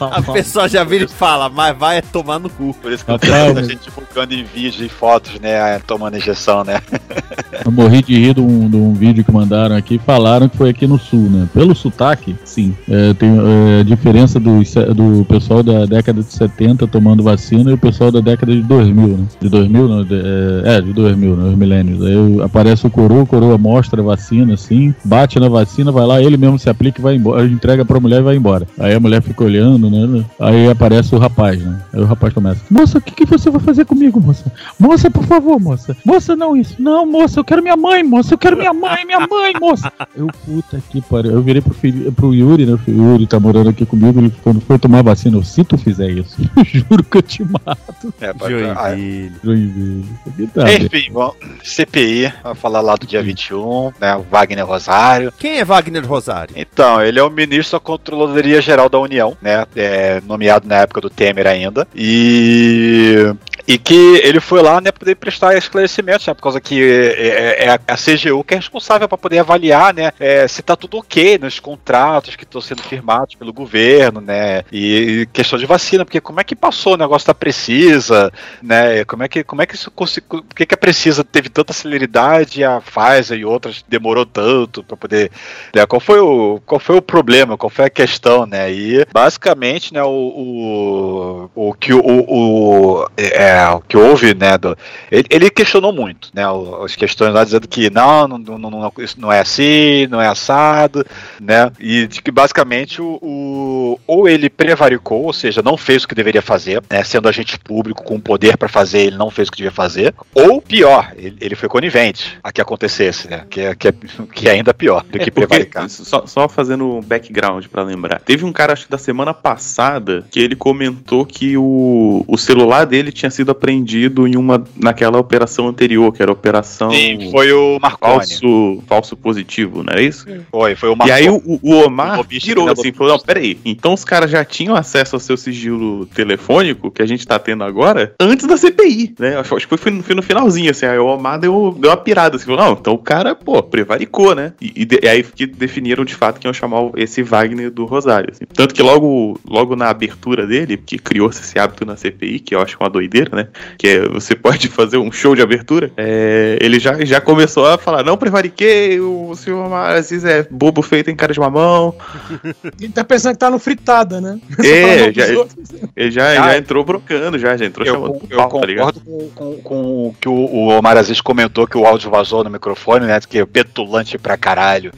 [0.00, 2.74] A pessoa já vira e fala, mas vai tomar no cu.
[2.74, 5.78] Por isso que eu Rapaz, vendo a gente divulgando em vídeos e fotos, né?
[5.80, 6.80] Tomando injeção, né?
[7.64, 9.98] Eu morri de rir de um, de um vídeo que mandaram aqui.
[9.98, 11.48] Falaram que foi aqui no sul, né?
[11.52, 12.76] Pelo sotaque, sim.
[12.88, 14.60] É, tem é, a diferença do,
[14.94, 19.08] do pessoal da década de 70 tomando vacina e o pessoal da década de 2000,
[19.08, 19.26] né?
[19.40, 21.50] De 2000, não, de, é, é, de 2000, né?
[21.50, 22.04] Os milênios.
[22.04, 26.22] Aí aparece o coroa, o coroa mostra a vacina, assim, bate na vacina, vai lá,
[26.22, 27.46] ele mesmo se aplica e vai embora.
[27.46, 28.66] Entrega pra mulher e vai embora.
[28.78, 30.24] Aí a mulher fica olhando, né?
[30.38, 31.80] Aí aparece o rapaz, né?
[31.92, 34.50] Aí o rapaz começa: Moça, o que, que você vai fazer comigo, moça?
[34.78, 35.96] Moça, por favor, moça.
[36.04, 36.76] Moça, não isso.
[36.78, 38.34] Não, moça, eu quero minha mãe, moça.
[38.34, 39.92] Eu quero minha mãe, minha mãe, moça.
[40.16, 41.32] Eu, puta que pariu.
[41.32, 42.78] Eu virei pro, filho, pro Yuri, né?
[42.88, 44.18] O Yuri tá morando aqui comigo.
[44.18, 47.44] Ele, quando foi tomar vacina, eu, se tu fizer isso, eu juro que eu te
[47.44, 48.14] mato.
[48.20, 49.32] É, ah, Joinville.
[49.44, 50.04] Joinville.
[50.26, 54.16] Aqui tá, Enfim, bom, CPI, vai falar lá do dia 21, né?
[54.16, 55.32] O Wagner Rosário.
[55.38, 56.54] Quem é Wagner Rosário?
[56.56, 59.64] Então, ele é o ministro da Controladoria Geral da União, né?
[59.76, 61.86] É, nomeado na época do Temer ainda.
[61.94, 63.32] E.
[63.66, 67.70] E que ele foi lá, né, poder prestar esclarecimentos, né, por causa que é, é
[67.70, 71.38] a a CGU que é responsável para poder avaliar, né, é, se tá tudo ok
[71.38, 76.40] nos contratos que estão sendo firmados pelo governo, né, e, questão de vacina, porque como
[76.40, 79.90] é que passou o negócio da Precisa, né, como é que, como é que isso
[79.90, 80.08] por
[80.54, 81.24] que que a Precisa?
[81.24, 85.30] Teve tanta celeridade e a Pfizer e outras demorou tanto para poder,
[85.74, 89.94] né, qual foi o, qual foi o problema, qual foi a questão, né, e basicamente,
[89.94, 94.76] né, o, o, o que o, o, é, o que houve, né, do,
[95.10, 96.42] ele, ele questionou muito, né,
[96.84, 100.26] as questões lá dizendo que não, não, não, não- isso não é assim, não é
[100.28, 101.04] assado,
[101.40, 106.08] né, e de que basicamente o, o- ou ele prevaricou, ou seja, não fez o
[106.08, 109.50] que deveria fazer, né, sendo agente público com poder para fazer, ele não fez o
[109.52, 113.74] que devia fazer, ou pior, ele, ele foi conivente a que acontecesse, né, que é,
[113.74, 113.94] que é,
[114.32, 115.88] que é ainda pior do que É, porque, prevaricar.
[115.88, 118.20] só, só fazendo um background pra lembrar.
[118.20, 122.84] Teve um cara, acho que da semana passada, que ele comentou que o, o celular
[122.86, 127.52] dele tinha sido apreendido em uma naquela operação anterior, que era a operação Sim, foi
[127.52, 128.14] o Marconi.
[128.14, 130.26] falso, falso positivo, não é isso?
[130.50, 131.12] Foi, foi o E Marconi.
[131.20, 134.44] aí o, o O Omar lobista virou assim, falou, não, peraí, então os caras já
[134.44, 139.14] tinham acesso ao seu sigilo telefônico, que a gente tá tendo agora, antes da CPI,
[139.18, 139.36] né?
[139.38, 142.36] Acho, que foi, no- foi no finalzinho, assim, aí o Omar deu, deu uma pirada,
[142.36, 144.52] assim, falou, não, então o cara, pô, prevaricou, né?
[144.60, 147.84] E, e e aí que definiram de fato que iam chamar o- esse Wagner do
[147.84, 148.44] Rosário, assim.
[148.54, 152.60] Tanto que logo, logo na abertura dele, que criou-se esse hábito na CPI, que eu
[152.60, 153.48] acho uma doideira, né?
[153.78, 157.78] Que é, você pode fazer um show de abertura, é, ele já, já começou a
[157.78, 161.94] falar, não prevariquei, o senhor Omar Aziz é bobo feito em cara de mamão,
[162.80, 164.38] Ele tá pensando que tá no fritada, né?
[164.64, 168.36] é, Falando já, ele já, Ah, já entrou brocando, já, já entrou Eu, chamando eu
[168.36, 171.86] pau, tá concordo com, com, com o que o, o Omar Aziz comentou que o
[171.86, 173.18] áudio vazou no microfone, né?
[173.28, 174.92] Que é petulante pra caralho.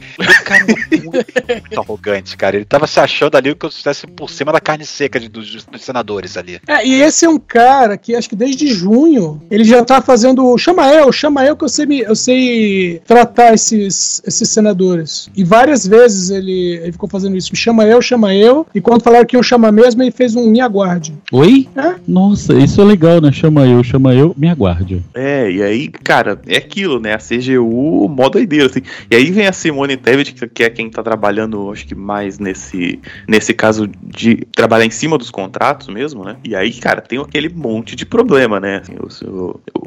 [0.45, 2.55] Cara é muito, muito arrogante, cara.
[2.55, 5.65] Ele tava se achando ali que eu estivesse por cima da carne seca de- dos,
[5.65, 6.59] dos senadores ali.
[6.67, 10.57] É, e esse é um cara que acho que desde junho ele já tá fazendo.
[10.57, 15.29] Chama eu, chama eu que eu sei, me- eu sei tratar esses, esses senadores.
[15.35, 17.55] E várias vezes ele, ele ficou fazendo isso.
[17.55, 18.65] Chama eu, chama eu.
[18.73, 21.13] E quando falaram que iam chamar mesmo, ele fez um me aguarde.
[21.31, 21.67] Oi?
[21.75, 21.95] É?
[22.07, 23.31] Nossa, isso é legal, né?
[23.31, 25.01] Chama eu, chama eu, me aguarde.
[25.13, 27.13] É, e aí, cara, é aquilo, né?
[27.13, 28.81] A CGU, mó doideira, assim.
[29.09, 32.37] E aí vem a Simone Tebet, que- que é quem tá trabalhando, acho que mais
[32.39, 36.35] nesse, nesse caso de trabalhar em cima dos contratos mesmo, né?
[36.43, 38.77] E aí, cara, tem aquele monte de problema, né?
[38.77, 39.21] Assim, os,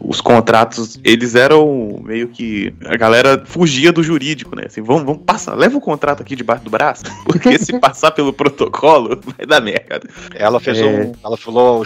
[0.05, 2.73] os contratos, eles eram meio que.
[2.87, 4.65] A galera fugia do jurídico, né?
[4.67, 8.33] Assim, vamos, vamos passar, leva o contrato aqui debaixo do braço, porque se passar pelo
[8.33, 10.01] protocolo, vai dar merda.
[10.35, 10.85] Ela fez É.
[10.85, 11.13] um.
[11.25, 11.85] Ela falou,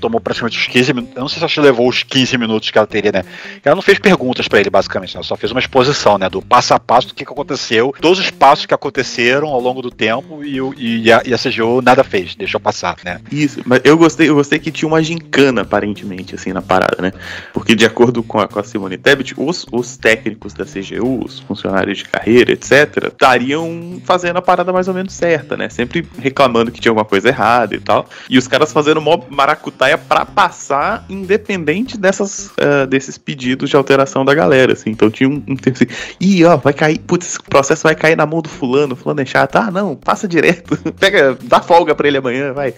[0.00, 1.16] tomou praticamente os 15 minutos.
[1.16, 3.24] Eu não sei se ela levou os 15 minutos que ela teria, né?
[3.64, 5.16] Ela não fez perguntas pra ele, basicamente.
[5.16, 6.28] Ela só fez uma exposição, né?
[6.28, 9.82] Do passo a passo do que, que aconteceu, todos os passos que aconteceram ao longo
[9.82, 13.20] do tempo e, e a, e a CGU nada fez, deixou passar, né?
[13.30, 17.12] Isso, mas eu gostei, eu gostei que tinha uma gincana, aparentemente, assim, na parada, né?
[17.52, 21.40] Porque de acordo com a, com a Simone Tebet, os, os técnicos da CGU, os
[21.40, 25.68] funcionários de carreira, etc., estariam fazendo a parada mais ou menos certa, né?
[25.68, 28.08] Sempre reclamando que tinha alguma coisa errada e tal.
[28.28, 34.24] E os caras fazendo mó maracutaia pra passar, independente dessas, ah, desses pedidos de alteração
[34.24, 34.90] da galera, assim.
[34.90, 35.86] Então tinha um, um tempo assim,
[36.20, 39.26] ih, ó, vai cair, putz, esse processo vai cair na mão do fulano, fulano é
[39.26, 39.56] chato.
[39.56, 40.76] Ah, não, passa direto.
[40.98, 42.72] Pega, dá folga pra ele amanhã, vai.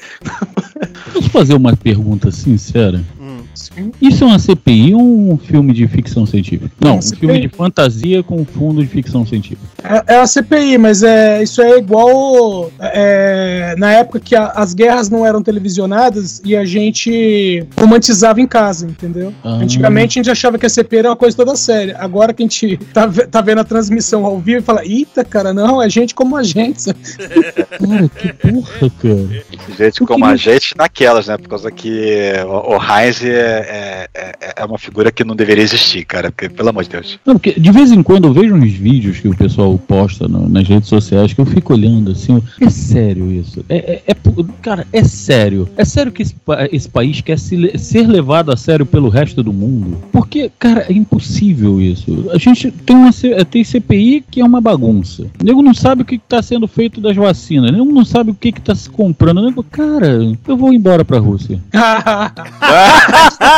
[1.12, 2.87] Posso fazer uma pergunta sincera?
[2.90, 3.00] cara.
[4.00, 6.70] Isso é uma CPI ou um filme de ficção científica?
[6.80, 7.18] Não, um CPI.
[7.20, 9.62] filme de fantasia com fundo de ficção científica.
[9.82, 14.74] É, é a CPI, mas é, isso é igual é, na época que a- as
[14.74, 19.32] guerras não eram televisionadas e a gente romantizava em casa, entendeu?
[19.44, 19.54] Ah.
[19.54, 21.96] Antigamente a gente achava que a CPI era uma coisa toda séria.
[21.98, 25.52] Agora que a gente tá, tá vendo a transmissão ao vivo e fala, eita, cara,
[25.52, 26.68] não, é gente como a gente.
[27.78, 29.44] Cara, que porra, cara.
[29.78, 31.36] Gente como a gente naquelas, né?
[31.36, 35.62] Por causa que o, o Heinz é, é, é- é uma figura que não deveria
[35.64, 36.30] existir, cara.
[36.30, 37.18] Porque, pelo amor de Deus.
[37.24, 40.48] Não, porque de vez em quando eu vejo uns vídeos que o pessoal posta no-
[40.48, 43.64] nas redes sociais que eu fico olhando assim, é sério isso?
[43.68, 44.16] É, é- é
[44.62, 45.68] cara, é sério.
[45.76, 46.34] É sério que esse,
[46.72, 49.98] esse país quer se ser levado a sério pelo resto do mundo?
[50.12, 52.28] Porque, cara, é impossível isso.
[52.32, 53.10] A gente tem uma
[53.50, 55.24] tem CPI que é uma bagunça.
[55.40, 57.70] O nego não sabe o que está sendo feito das vacinas.
[57.70, 59.38] O nego não sabe o que está se comprando.
[59.38, 61.60] O nego, cara, eu vou embora pra Rússia.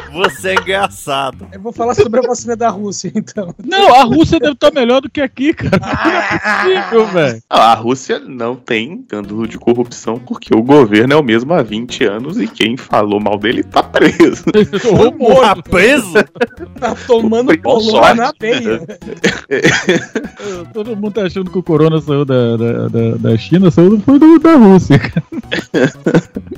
[0.11, 1.47] Você é engraçado.
[1.51, 3.53] Eu vou falar sobre a vacina da Rússia, então.
[3.63, 5.79] Não, a Rússia deve estar melhor do que aqui, cara.
[5.79, 7.43] Não é possível, velho.
[7.49, 11.61] Ah, a Rússia não tem escândalo de corrupção porque o governo é o mesmo há
[11.63, 14.43] 20 anos e quem falou mal dele tá preso.
[14.45, 16.13] Tá preso?
[16.79, 18.81] Tá tomando bolona na veia.
[20.73, 24.17] Todo mundo tá achando que o corona saiu da, da, da, da China, saiu foi
[24.19, 25.23] do, da Rússia, cara.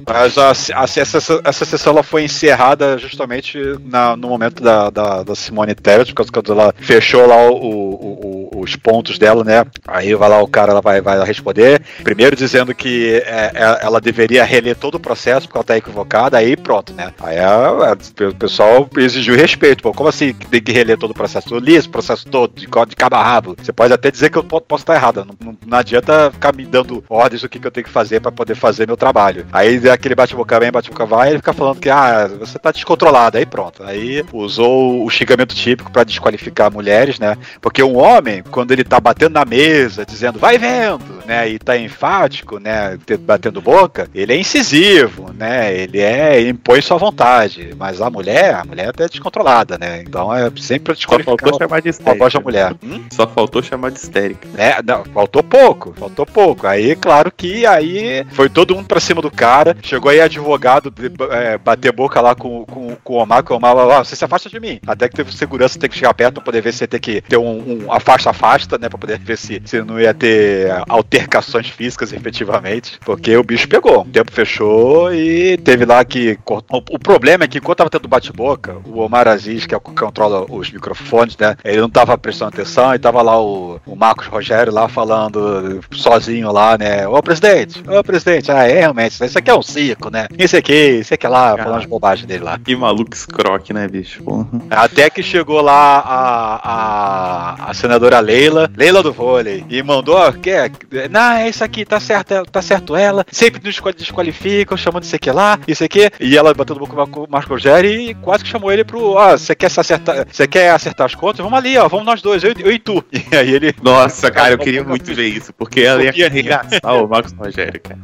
[0.08, 3.43] Mas a, a- essa, essa sessão ela foi encerrada justamente
[3.84, 7.56] na- no momento da, da, da Simone Tebet, por causa que ela fechou lá o-
[7.56, 9.66] o- o- os pontos dela, né?
[9.88, 11.82] Aí vai lá o cara ela vai, vai responder.
[12.04, 16.38] Primeiro dizendo que é, é, ela deveria reler todo o processo porque ela tá equivocada,
[16.38, 17.12] aí pronto, né?
[17.22, 17.98] Aí a- a-
[18.30, 19.84] o pessoal exigiu respeito.
[19.84, 21.54] Pô, como assim tem que reler todo o processo?
[21.54, 23.56] Eu li esse processo todo, de, de cabo a rabo.
[23.62, 25.26] Você pode até dizer que eu po- posso estar errada.
[25.26, 28.20] Não, não- não adianta ficar me dando ordens do que, que eu tenho que fazer
[28.22, 29.46] pra poder fazer meu trabalho.
[29.52, 33.33] Aí aquele bate-boca vem, bate-boca vai, ele fica falando que ah, você tá descontrolado.
[33.38, 33.84] Aí pronto.
[33.84, 37.36] Aí usou o xingamento típico pra desqualificar mulheres, né?
[37.62, 41.50] Porque um homem, quando ele tá batendo na mesa, dizendo vai vendo, né?
[41.50, 42.98] E tá enfático, né?
[43.06, 45.74] te- Batendo boca, ele é incisivo, né?
[45.74, 47.74] Ele é ele impõe sua vontade.
[47.78, 50.02] Mas a mulher, a mulher é descontrolada, né?
[50.06, 52.18] Então é sempre pra Só desqualificar faltou chamar de a histérica.
[52.20, 52.74] voz da mulher.
[52.84, 53.04] Hum?
[53.12, 54.48] Só faltou chamar de histérica.
[54.58, 56.68] É, não, faltou pouco, faltou pouco.
[56.68, 59.76] Aí, claro que aí foi todo mundo pra cima do cara.
[59.82, 63.56] Chegou aí advogado de- é, bater boca lá com, com, com o Omar, que o
[63.56, 64.80] Omar "Ah, você se afasta de mim.
[64.86, 67.22] Até que teve segurança, tem que chegar perto pra poder ver se ia ter que
[67.22, 68.90] ter um, um afasta-afasta, né?
[68.90, 73.00] Pra poder ver se, se não ia ter altercações físicas efetivamente.
[73.06, 74.02] Porque o bicho pegou.
[74.02, 76.36] O tempo fechou e teve lá que.
[76.44, 76.84] cortou.
[76.90, 79.82] O, o problema é que enquanto tava tendo bate-boca, o Omar Aziz, que é o
[79.82, 81.56] que controla os microfones, né?
[81.64, 86.52] Ele não tava prestando atenção e tava lá o, o Marcos Rogério lá falando sozinho
[86.52, 87.08] lá, né?
[87.08, 90.28] Ô presidente, ô presidente, ah, é realmente, isso aqui é um circo, né?
[90.38, 92.60] Isso aqui, isso aqui lá, falando as bobagens dele lá.
[92.60, 94.24] Que maluco escroque, né, bicho?
[94.24, 94.48] Porra.
[94.70, 100.32] Até que chegou lá a, a, a senadora Leila, Leila do vôlei, e mandou, ó,
[100.32, 100.72] que é,
[101.10, 105.16] não, é isso aqui, tá certo, tá certo ela, sempre nos desqual- desqualificam, chamando isso
[105.16, 108.44] aqui lá, isso aqui, e ela bateu no boca com o Marco Rogério e quase
[108.44, 111.44] que chamou ele pro, ó, você quer se acertar, você quer acertar as contas?
[111.44, 113.04] Vamos ali, ó, vamos nós dois, eu, e- eu e tu.
[113.32, 113.74] E aí ele...
[113.82, 118.00] Nossa, cara, eu queria muito ver isso, porque ela ia arregaçar o Marcos Rogério, cara.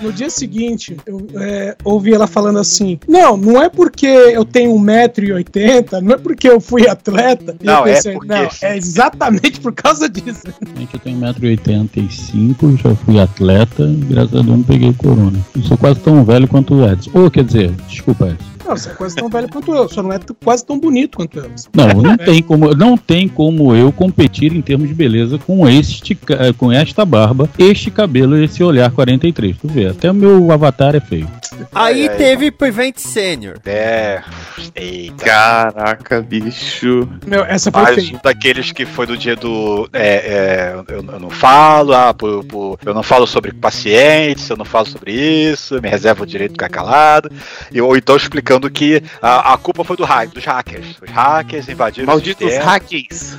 [0.00, 4.74] No, dia seguinte, eu é, ouvi ela falando assim: Não, não é porque eu tenho
[4.74, 7.56] 1,80m, não é porque eu fui atleta.
[7.62, 10.42] Não, eu é pensei, porque- Não, é exatamente por causa disso.
[10.76, 15.38] Gente, eu tenho 1,85m, já fui atleta, graças a Deus não peguei corona.
[15.54, 17.10] Eu sou quase tão velho quanto o Edson.
[17.14, 18.51] Ou quer dizer, desculpa, Edson.
[18.64, 21.38] Não, você é quase tão velho quanto eu, só não é quase tão bonito quanto
[21.38, 21.50] eu.
[21.74, 26.16] Não, não tem como, não tem como eu competir em termos de beleza com este,
[26.58, 29.56] com esta barba, este cabelo e esse olhar 43.
[29.56, 31.28] Tu vê, até o meu avatar é feio.
[31.74, 32.16] Aí Ai, ai.
[32.16, 33.56] teve Prevent Senior.
[33.66, 34.22] É.
[34.74, 35.24] Eita.
[35.24, 37.08] Caraca, bicho.
[37.26, 38.16] Meu, essa foi Mais feia.
[38.16, 39.88] um daqueles que foi do dia do.
[39.92, 44.56] É, é, eu, eu não falo, ah, por- por- eu não falo sobre pacientes, eu
[44.56, 47.30] não falo sobre isso, me reservo o direito de ficar calado.
[47.70, 50.96] E, ou então explicando que a, a culpa foi do hack, dos hackers.
[51.02, 52.70] Os hackers invadiram Malditos o sistema.
[52.70, 53.36] hackers.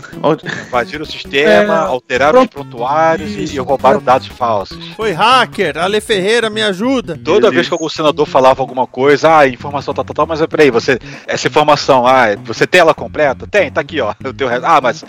[0.67, 2.67] Invadiram o sistema, É, alteraram os pronto.
[2.69, 4.77] prontuários e, e roubaram dados falsos.
[4.95, 7.17] Foi hacker, Ale Ferreira, me ajuda.
[7.17, 7.51] Toda Beleza.
[7.51, 10.71] vez que algum senador falava alguma coisa, ah, informação tal, tal, tal, mas é, peraí,
[10.71, 13.45] você, essa informação, ah, você tem ela completa?
[13.47, 14.13] Tem, tá aqui, ó.
[14.25, 15.07] O teu, re- ah, mas eh,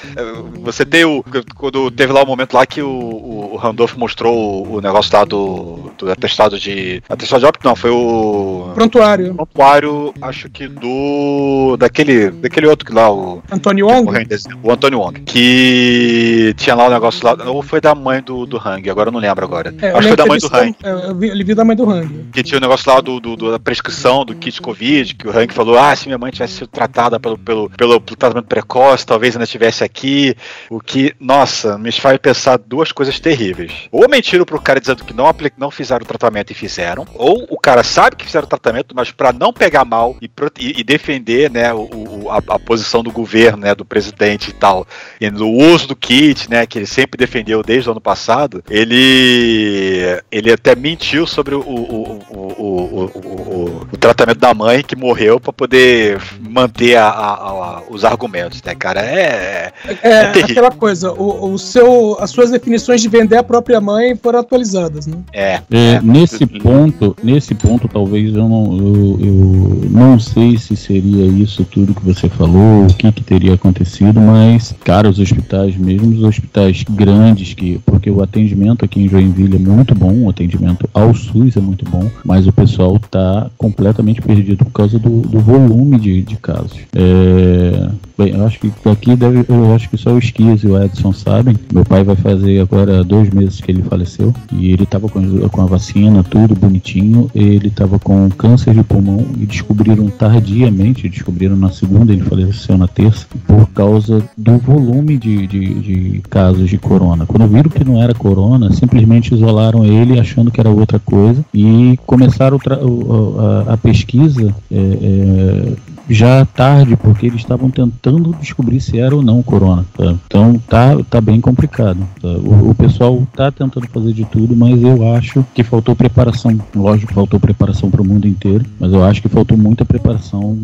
[0.61, 1.25] você tem o.
[1.57, 5.11] Quando teve lá o momento lá que o, o, o Randolph mostrou o, o negócio
[5.17, 7.03] lá do, do atestado de.
[7.09, 8.71] Atestado de óbito, não, foi o.
[8.75, 9.35] Prontuário.
[9.35, 11.77] Prontuário, acho que do.
[11.79, 12.31] Daquele.
[12.31, 13.43] Daquele outro que lá, o.
[13.51, 14.09] Antônio Wong?
[14.17, 14.27] Hang,
[14.63, 15.21] o Antônio Wong.
[15.21, 17.37] Que tinha lá o negócio lá.
[17.51, 19.75] Ou foi da mãe do, do Hang, agora eu não lembro agora.
[19.81, 20.77] É, acho que foi da mãe do Hang.
[20.83, 22.27] é, Eu vi, ele viu da mãe do Hang.
[22.33, 25.37] Que tinha o negócio lá do, do- do- da prescrição do kit Covid, que o
[25.37, 29.07] Hank falou: ah, se minha mãe tivesse sido tratada pelo, pelo, pelo, pelo tratamento precoce,
[29.07, 30.35] talvez ainda estivesse aqui.
[30.71, 33.73] O que, nossa, me faz pensar duas coisas terríveis.
[33.93, 35.25] Ou mentiram pro cara dizendo que não,
[35.59, 39.11] não fizeram o tratamento e fizeram, ou o cara sabe que fizeram o tratamento, mas
[39.11, 41.81] pra não pegar mal e, e- e defender né, o,
[42.25, 44.87] o- a, a posição do governo, né, do presidente e tal,
[45.21, 50.21] e no uso do kit, né, que ele sempre defendeu desde o ano passado, ele
[50.31, 54.83] ele até mentiu sobre o, o, o, o, o, o- o- o tratamento da mãe
[54.83, 59.01] que morreu pra poder manter a- a- a- os argumentos, né, cara?
[59.01, 60.45] É, É, terrível.
[60.51, 65.07] aquela coisa, o, o seu, as suas definições de vender a própria mãe foram atualizadas,
[65.07, 65.17] né?
[65.33, 65.61] é.
[65.71, 71.65] É, nesse ponto, nesse ponto talvez eu não, eu, eu não sei se seria isso
[71.65, 76.23] tudo que você falou, o que, que teria acontecido, mas, cara, os hospitais, mesmo os
[76.23, 81.15] hospitais grandes, que, porque o atendimento aqui em Joinville é muito bom, o atendimento ao
[81.15, 85.99] SUS é muito bom, mas o pessoal tá completamente perdido por causa do, do volume
[85.99, 86.79] de, de casos.
[86.95, 90.83] É, bem, eu acho que aqui deve, eu acho que só o Esquias e o
[90.83, 91.57] Edson sabem.
[91.73, 95.61] Meu pai vai fazer agora dois meses que ele faleceu e ele tava com, com
[95.61, 97.31] a vacina, tudo bonitinho.
[97.35, 102.87] Ele tava com câncer de pulmão e descobriram tardiamente, descobriram na segunda, ele faleceu na
[102.87, 107.25] terça, por causa do volume de, de, de casos de corona.
[107.25, 111.99] Quando viram que não era corona, simplesmente isolaram ele achando que era outra coisa e
[112.07, 115.73] começaram a, a pesquisa é, é,
[116.09, 119.85] já tarde, porque eles estavam tentando descobrir se era ou não corona.
[119.97, 120.15] tá?
[120.27, 121.99] Então tá, tá bem complicado.
[122.21, 122.29] tá?
[122.29, 126.59] O, o pessoal tá tentando fazer de tudo, mas eu acho que faltou preparação.
[126.75, 130.59] Lógico faltou preparação para o mundo inteiro, mas eu acho que faltou muita preparação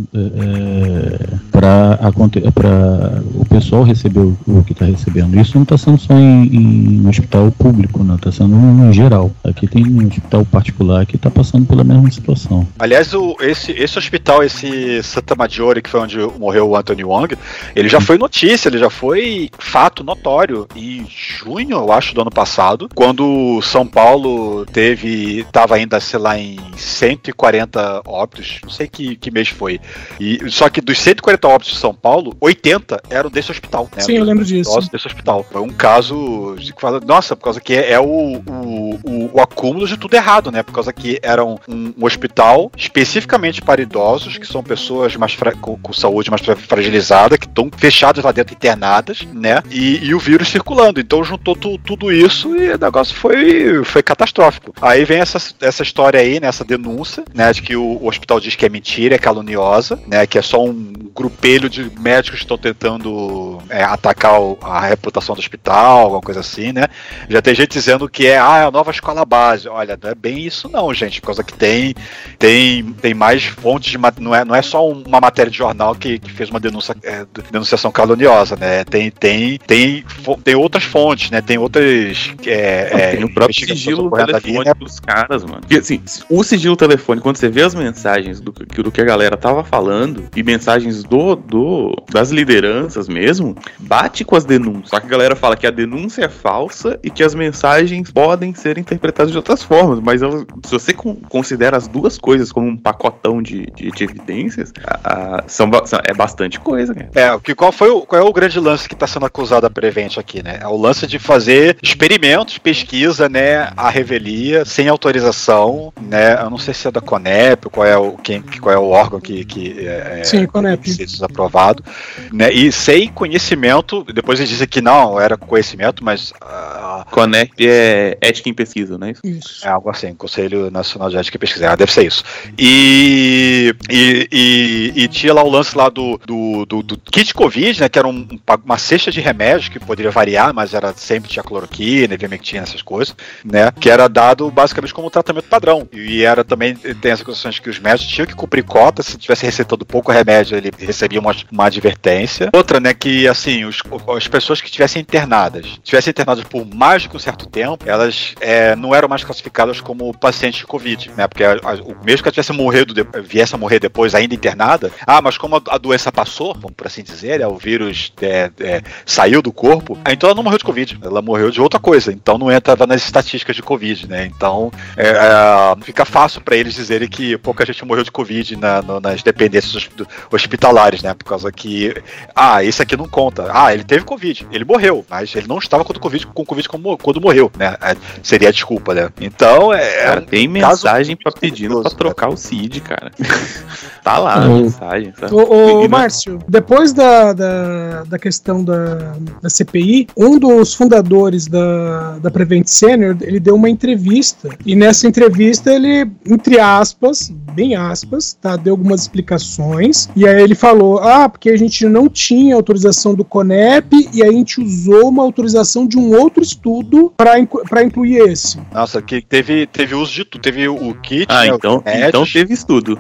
[1.52, 5.38] para o pessoal receber o, o que está recebendo.
[5.38, 9.30] Isso não está sendo só em, em hospital público, não está sendo em geral.
[9.44, 12.66] Aqui tem um hospital particular que está passando pela mesma situação.
[12.78, 17.36] Aliás, o, esse, esse hospital, esse Santa Maggiore, que foi onde morreu o Anthony Wong,
[17.74, 22.30] ele já foi notícia, ele já foi fato notório em junho, eu acho, do ano
[22.30, 29.30] passado, quando São Paulo teve, tava ainda, sei lá, em 140 óbitos, sei que, que
[29.30, 29.80] mês foi.
[30.18, 33.88] E, só que dos 140 óbitos de São Paulo, 80 eram desse hospital.
[33.94, 34.74] Né, Sim, eu lembro disso.
[34.74, 35.44] Nossa, desse hospital.
[35.50, 38.04] Foi um caso de que fala, nossa, por causa que é, é o,
[38.46, 40.62] o, o, o acúmulo de tudo errado, né?
[40.62, 45.76] Por causa que era um, um, hospital especificamente para idosos, que são pessoas mais com,
[45.76, 49.62] com saúde mais fra- fragilizada, que estão fechadas lá dentro, internadas, né?
[49.70, 51.00] E, e o vírus circulando.
[51.00, 54.74] Então juntou tu- tudo isso e o negócio foi, foi catastrófico.
[54.80, 56.48] Aí vem essa, essa história aí, né?
[56.48, 57.52] Essa denúncia, né?
[57.52, 60.26] De que o, o hospital diz que é mentira, é caluniosa, né?
[60.26, 65.34] Que é só um grupelho de médicos que estão tentando é, atacar o- a reputação
[65.34, 66.86] do hospital, alguma coisa assim, né?
[67.28, 69.68] Já tem gente dizendo que é ah, é a nova escola base.
[69.68, 71.94] Olha, não é bem isso não, gente, por causa que tem
[72.38, 75.94] tem, tem mais fontes de não é, não é só um- uma matéria de jornal
[75.94, 78.84] que, que fez uma denúncia é, denunciação caluniosa, né?
[78.84, 80.04] Tem tem tem
[80.44, 81.40] tem outras fontes, né?
[81.40, 84.84] Tem outras é, é, tem o próprio sigilo ocorrendo ali, telefônico né?
[84.86, 85.60] dos caras, mano.
[85.60, 89.04] Porque, assim, o sigilo telefônico, quando você vê as mensagens do, que- do que a
[89.04, 94.90] galera tava falando e mensagens do, do das lideranças mesmo, bate com as denúncias.
[94.90, 98.54] Só que a galera fala que a denúncia é falsa e que as mensagens podem
[98.54, 100.00] ser interpretadas de outras formas.
[100.00, 104.04] Mas elas- se você con- considera as duas coisas como um pacotão de, de, de
[104.04, 107.10] evidências, a- a- são, são- é bastante coisa, cara.
[107.14, 109.70] É, que qual foi o, qual é o grande lance que está sendo acusado a
[109.70, 110.58] Prevent aqui, né?
[110.60, 116.34] É o lance de fazer experimentos, pesquisa, né, a revelia, sem autorização, né?
[116.40, 119.20] Eu não sei se é da Conep, qual é o quem, qual é o órgão
[119.20, 120.82] que, que é, Sim, Conep.
[120.82, 121.84] que seja aprovado,
[122.32, 122.50] né?
[122.52, 128.48] E sem conhecimento, depois eles dizem que não era conhecimento, mas ah, CONEP é ética
[128.48, 129.20] em pesquisa, não é isso?
[129.24, 129.66] Isso.
[129.66, 131.70] É algo assim, Conselho Nacional de Ética e Pesquisa.
[131.70, 132.22] Ah, deve ser isso.
[132.58, 137.80] E, e, e, e tinha lá o lance lá do, do, do, do kit Covid,
[137.80, 137.88] né?
[137.88, 138.26] Que era um-
[138.64, 143.14] uma cesta de remédios que poderia variar, mas era sempre tinha cloroquina, ivermectina, essas coisas,
[143.44, 143.70] né?
[143.80, 145.88] Que era dado basicamente como tratamento padrão.
[145.92, 149.44] E era também, tem as acusações que os médicos tinham que cumprir cota, se tivesse
[149.44, 152.50] receitando pouco remédio, ele recebia uma, uma advertência.
[152.54, 153.82] Outra, né, que assim, os,
[154.16, 158.74] as pessoas que estivessem internadas, estivessem internadas por mais de um certo tempo, elas é,
[158.76, 161.26] não eram mais classificadas como pacientes de Covid, né?
[161.26, 164.90] Porque a- a- mesmo que ela tivesse morrido, de- viesse a morrer depois, ainda internada,
[165.06, 168.50] ah, mas como a, a doença passou, vamos por assim dizer, né, o vírus é,
[168.60, 171.78] é, saiu do corpo, ah, então ela não morreu de Covid, ela morreu de outra
[171.80, 174.26] coisa, então não entrava nas estatísticas de Covid, né?
[174.26, 178.19] Então é, é, fica fácil para eles dizerem que pouca gente morreu de Covid
[178.56, 181.14] na- no- nas dependências hosp- hospitalares, né?
[181.14, 181.94] Por causa que,
[182.34, 183.48] ah, esse aqui não conta.
[183.52, 186.98] Ah, ele teve Covid, ele morreu, mas ele não estava com Covid, com COVID como-
[186.98, 187.76] quando morreu, né?
[187.82, 189.08] É, seria a desculpa, né?
[189.20, 190.04] Então, é.
[190.04, 193.10] Cara, um tem caso mensagem pra pedindo pra curioso, trocar o CID, cara.
[194.02, 195.34] tá lá a mensagem, sabe?
[195.34, 202.18] Ô, ô, Márcio, depois da, da, da questão da, da CPI, um dos fundadores da,
[202.18, 208.09] da Prevent Senior, ele deu uma entrevista, e nessa entrevista ele, entre aspas, bem aspas,
[208.40, 213.14] tá, deu algumas explicações, e aí ele falou, ah, porque a gente não tinha autorização
[213.14, 218.16] do CONEP, e aí a gente usou uma autorização de um outro estudo para incluir
[218.28, 218.58] esse.
[218.72, 220.40] Nossa, que teve, teve uso de tudo.
[220.42, 222.98] Teve o kit, Ah, né, então, então teve estudo.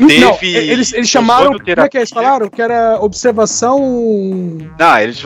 [0.00, 2.00] não, Teve eles, eles chamaram, como é que ozonioterapia.
[2.00, 2.48] eles falaram?
[2.48, 3.78] Que era observação...
[4.78, 5.20] Não, eles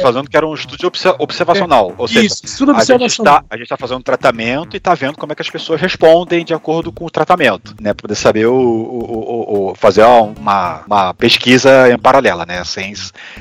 [0.00, 1.92] falando que era um estudo obse- observacional.
[1.98, 3.34] ou seja, Isso, estudo a gente, observacional.
[3.38, 6.44] está, a gente está fazendo tratamento e está vendo como é que as pessoas respondem
[6.44, 7.92] de acordo com o tratamento, né?
[7.92, 12.62] Para poder saber o, o- o- o- fazer uma, uma pesquisa em paralela, né?
[12.64, 12.94] Sem,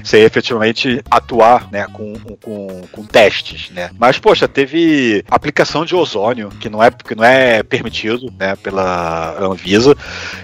[0.03, 1.85] sem efetivamente atuar, né?
[1.93, 3.89] Com, com, com testes, né?
[3.99, 8.55] Mas poxa, teve aplicação de ozônio que não é que não é permitido, né?
[8.55, 9.95] Pela Anvisa.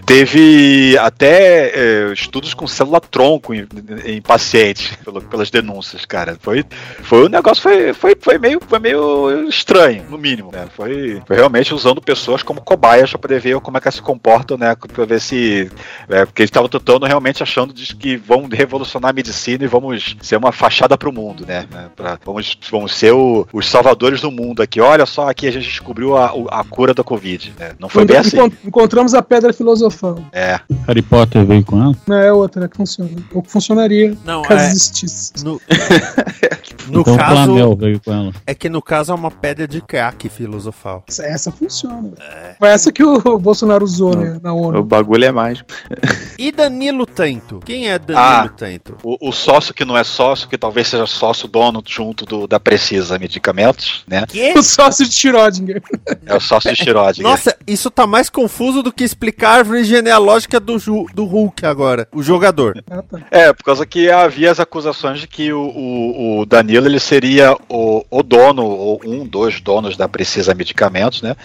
[0.06, 3.68] Teve até eh, estudos com célula tronco em,
[4.06, 6.38] em pacientes pelo- pelas denúncias, cara.
[6.40, 6.64] Foi,
[7.02, 10.68] foi um negócio foi, foi, foi meio foi meio estranho, no mínimo, né?
[10.76, 14.02] Foi, foi realmente usando pessoas como cobaias para poder ver como é que elas se
[14.36, 14.76] comportam, né?
[14.76, 15.70] Para ver se
[16.10, 20.16] é, porque eles estavam tentando realmente achando de que vão revolucionar a medicina e vamos
[20.22, 21.66] ser uma fachada para o mundo, né?
[21.72, 24.80] né, pra- vamos, vamos ser o- os salvadores do mundo aqui.
[24.82, 27.54] Olha só, aqui a gente descobriu a, a cura da Covid.
[27.58, 27.72] né?
[27.80, 28.38] Não foi bem assim.
[28.38, 30.20] Encont- Encontramos a pedra filosofal.
[30.32, 30.60] É.
[30.88, 31.96] Harry Potter veio com ela?
[32.08, 33.12] Não é outra que funciona.
[33.34, 35.34] Ou que funcionaria Não, caso é- existisse.
[35.44, 35.62] No,
[36.88, 38.32] no então o caso, Planel veio com ela.
[38.46, 41.04] é que no caso é uma pedra de crack filosofal.
[41.08, 42.12] Essa, essa funciona.
[42.60, 44.84] Foi essa que o Bolsonaro usou né, na O ONU.
[44.84, 45.70] bagulho é mágico.
[46.38, 47.62] E Danilo Tento?
[47.66, 48.50] Quem é Danilo Ah.
[48.50, 48.98] Tento?
[49.04, 52.60] O, o sócio que não é sócio, que talvez seja sócio dono junto do, da
[52.60, 54.26] Precisa Medicamentos, né?
[54.56, 55.82] O sócio de Schrödinger.
[56.26, 57.24] É o sócio de Schrödinger.
[57.24, 61.66] Nossa, isso tá mais confuso do que explicar a árvore genealógica do, Ju- do Hulk
[61.66, 62.84] agora, o jogador.
[62.90, 63.20] Ah, tá.
[63.32, 67.56] É, por causa que havia as acusações de que o, o, o Danilo ele seria
[67.70, 71.36] o, o dono, ou um dos donos da Precisa Medicamentos, né?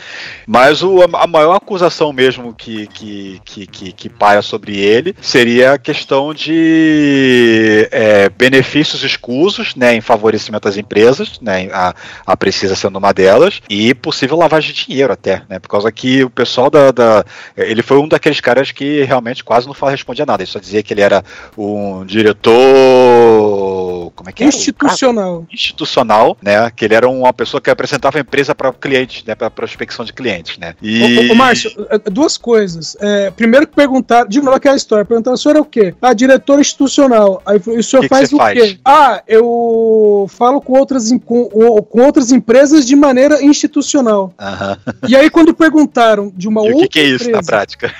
[0.46, 5.74] Mas o, a maior acusação mesmo que, que, que, que, que paira sobre ele seria
[5.74, 11.94] a questão de é, benefícios escusos, né, em favorecimento às empresas, né, a,
[12.26, 15.58] a Precisa sendo uma delas, e possível lavagem de dinheiro até, né?
[15.58, 17.24] Por causa que o pessoal da, da
[17.56, 20.42] ele foi um daqueles caras que realmente quase não respondia nada.
[20.42, 21.22] Ele só dizia que ele era
[21.56, 22.52] um diretor.
[24.14, 24.46] Como é que é?
[24.46, 25.19] Institucional.
[25.52, 26.70] Institucional, né?
[26.74, 29.34] Que ele era uma pessoa que apresentava a empresa para clientes, né?
[29.34, 30.74] Para prospecção de clientes, né?
[30.82, 32.96] Ô, ô, ô, Márcio, é, duas coisas.
[33.00, 35.94] É, primeiro que perguntaram, de novo aquela história, perguntaram, o senhor é o quê?
[36.00, 37.42] Ah, diretor institucional.
[37.46, 38.58] Aí e o senhor Que que faz você o faz?
[38.60, 38.78] quê?
[38.84, 44.32] Ah, eu falo com outras, com, o- com outras empresas de maneira institucional.
[45.08, 47.46] E aí, quando perguntaram de uma E o outra que, que é isso na empresa,
[47.46, 47.94] prática?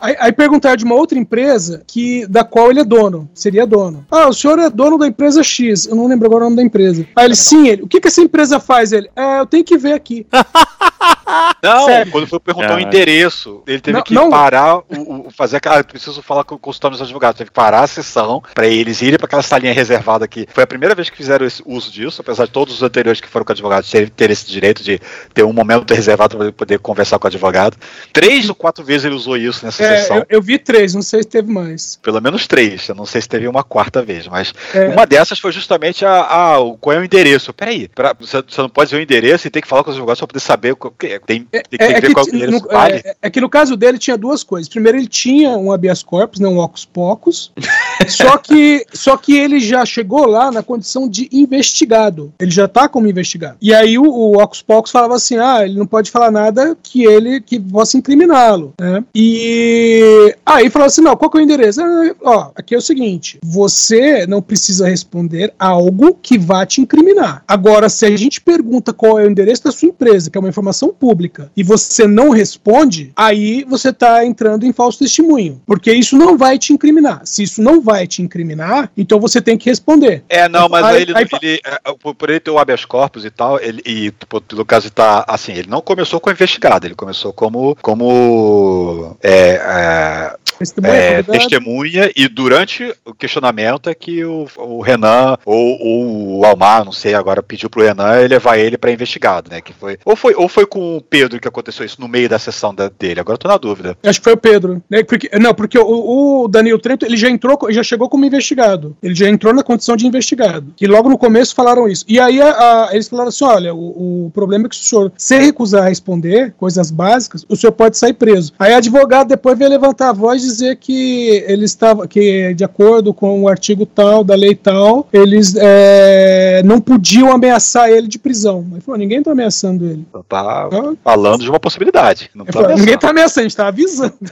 [0.00, 4.04] Aí, aí perguntaram de uma outra empresa que, da qual ele é dono, seria dono.
[4.10, 6.62] Ah, o senhor é dono da empresa X, eu não lembro agora o nome da
[6.62, 7.06] empresa.
[7.16, 8.92] Aí ele, sim, ele, o que, que essa empresa faz?
[8.92, 10.26] Ele, é, eu tenho que ver aqui.
[11.62, 12.10] Não, Sério?
[12.12, 12.86] quando foi perguntar o Caralho.
[12.86, 14.30] endereço, ele teve Não, que não.
[14.30, 15.78] parar, o, o- fazer aquela.
[15.78, 17.38] Ah, preciso falar com consultar nos advogados.
[17.38, 20.46] Teve que parar a sessão para eles irem para aquela salinha reservada aqui.
[20.52, 23.28] Foi a primeira vez que fizeram esse uso disso, apesar de todos os anteriores que
[23.28, 25.00] foram com advogados terem ter esse direito de
[25.32, 27.76] ter um momento reservado para poder conversar com o advogado.
[28.12, 30.16] Três ou quatro vezes ele usou isso nessa É, sessão.
[30.18, 31.96] eu, eu vi três, não sei se teve mais.
[32.02, 32.88] Pelo menos três.
[32.88, 34.88] Eu não sei se teve uma quarta vez, mas É.
[34.88, 37.52] uma dessas foi justamente a, a- o- qual é o endereço.
[37.52, 39.96] Peraí, pra, você, você não pode ver o endereço e tem que falar com os
[39.96, 40.72] advogados para poder saber.
[40.72, 42.94] o que- Tem, tem que, É, é ver que, qual é endereço no, vale.
[42.96, 44.68] é, é que no caso dele tinha duas coisas.
[44.68, 47.52] Primeiro, ele tinha um habeas corpus, né, um ocus pocus.
[48.08, 52.32] Só que, só que ele já chegou lá na condição de investigado.
[52.38, 53.56] Ele já tá como investigado.
[53.60, 57.04] E aí o, o Ocus Pocus falava assim: ah, ele não pode falar nada que
[57.04, 58.74] ele que possa incriminá-lo.
[58.80, 59.04] Né?
[59.14, 61.80] E aí falava assim: não, qual que é o endereço?
[61.82, 67.42] Ah, ó, aqui é o seguinte: você não precisa responder algo que vá te incriminar.
[67.46, 70.48] Agora, se a gente pergunta qual é o endereço da sua empresa, que é uma
[70.48, 75.60] informação pública, e você não responde, aí você tá entrando em falso testemunho.
[75.66, 77.22] Porque isso não vai te incriminar.
[77.24, 80.22] Se isso não vai te incriminar, então você tem que responder.
[80.28, 83.30] É, não, mas Aí- ele, aí- ele é, por- ele ter o habeas corpus e
[83.30, 84.12] tal, ele, e
[84.54, 90.36] no caso tá assim, ele não começou como investigado, ele começou como como é, é,
[90.62, 96.44] Testemunha, é, testemunha e durante o questionamento é que o, o Renan ou, ou o
[96.44, 99.60] Almar, não sei agora, pediu pro Renan levar ele para investigado, né?
[99.60, 102.38] Que foi ou foi ou foi com o Pedro que aconteceu isso no meio da
[102.38, 103.20] sessão da- dele.
[103.20, 103.96] Agora eu tô na dúvida.
[104.02, 105.02] Acho que foi o Pedro, né?
[105.02, 108.96] Porque, não, porque o, o Danilo Trento ele já entrou, já chegou como investigado.
[109.02, 110.72] Ele já entrou na condição de investigado.
[110.76, 112.04] Que logo no começo falaram isso.
[112.08, 114.84] E aí a- a- eles falaram assim: olha, o, o problema é que se o
[114.86, 118.52] senhor se recusar a responder coisas básicas, o senhor pode sair preso.
[118.58, 122.64] Aí a advogado depois veio levantar a voz e dizer que ele estava, que de
[122.64, 128.18] acordo com o artigo tal, da lei tal, eles é, não podiam ameaçar ele de
[128.18, 128.66] prisão.
[128.72, 130.06] Ele falou: ninguém tá ameaçando ele.
[130.28, 130.68] Tá
[131.02, 132.30] falando de uma possibilidade.
[132.34, 133.00] Não Ele tá falou, ninguém ameaçando.
[133.00, 134.14] tá ameaçando, a gente tá avisando.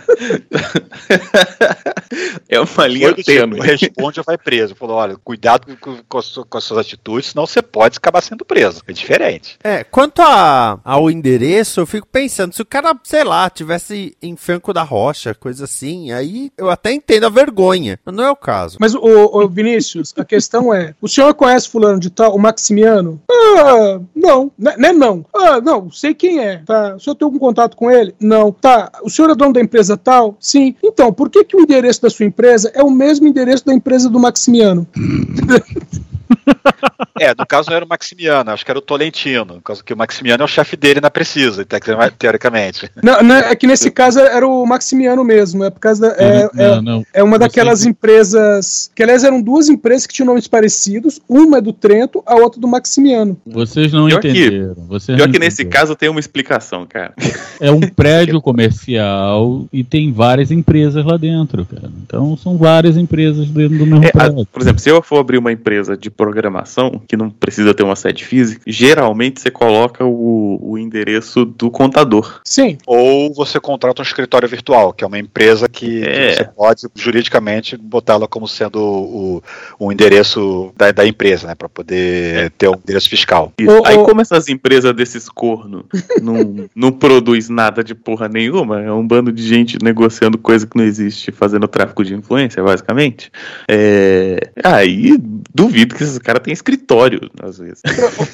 [2.49, 3.61] É uma linha tênue.
[3.61, 4.75] responde ou vai preso.
[4.75, 8.83] Falou, olha, cuidado com, com, com as suas atitudes, senão você pode acabar sendo preso.
[8.87, 9.57] É diferente.
[9.63, 14.37] É, quanto a, ao endereço, eu fico pensando, se o cara, sei lá, tivesse em
[14.37, 17.99] Franco da Rocha, coisa assim, aí eu até entendo a vergonha.
[18.05, 18.77] Mas não é o caso.
[18.81, 23.21] Mas, o, o Vinícius, a questão é: o senhor conhece fulano de tal, o Maximiano?
[23.31, 25.25] Ah, não, né, né, não.
[25.35, 26.59] Ah, não, sei quem é.
[26.65, 26.95] Tá.
[26.97, 28.15] O senhor tem algum contato com ele?
[28.21, 28.53] Não.
[28.53, 28.91] Tá.
[29.03, 30.37] O senhor é dono da empresa tal?
[30.41, 30.75] Sim.
[30.83, 34.09] Então, por que, que o endereço da sua empresa é o mesmo endereço da empresa
[34.09, 34.87] do Maximiano?
[37.19, 39.45] É, no caso não era o Maximiano, acho que era o Tolentino.
[39.57, 41.79] No caso que o Maximiano é o chefe dele na Precisa, te-
[42.19, 42.91] teoricamente.
[43.03, 45.65] Não, não, é que nesse caso era o Maximiano mesmo.
[45.65, 46.15] É por causa da.
[46.23, 47.07] É, Não, é- não.
[47.13, 48.91] é uma daquelas empresas.
[48.95, 51.21] Que aliás eram duas empresas que tinham nomes parecidos.
[51.29, 53.37] Uma é do Trento, a outra do Maximiano.
[53.47, 54.75] Vocês não Pior que- entenderam.
[54.89, 55.81] Vocês Pior não que nesse entenderam.
[55.81, 57.13] caso tem uma explicação, cara.
[57.61, 61.91] É um prédio comercial e tem várias empresas lá dentro, cara.
[62.03, 64.47] Então são várias empresas dentro do mesmo É, a- prédio.
[64.51, 66.50] por exemplo, se eu for abrir uma empresa de programação,
[67.09, 72.41] que não precisa ter uma sede física, geralmente você coloca o, o endereço do contador.
[72.45, 72.77] Sim.
[72.87, 76.35] Ou você contrata um escritório virtual, que é uma empresa que, que É.
[76.35, 79.43] você pode juridicamente botá-la como sendo o,
[79.79, 81.55] o endereço da, da empresa, né?
[81.55, 83.53] Para poder ter um endereço fiscal.
[83.59, 83.71] Isso.
[83.71, 85.85] Ô, Aí, ô- como essas empresas desses corno
[86.23, 90.77] não, não produz nada de porra nenhuma, é um bando de gente negociando coisa que
[90.77, 93.31] não existe, fazendo tráfico de influência, basicamente.
[93.69, 95.17] É, aí
[95.55, 97.81] duvido que esses caras têm escritório, às vezes.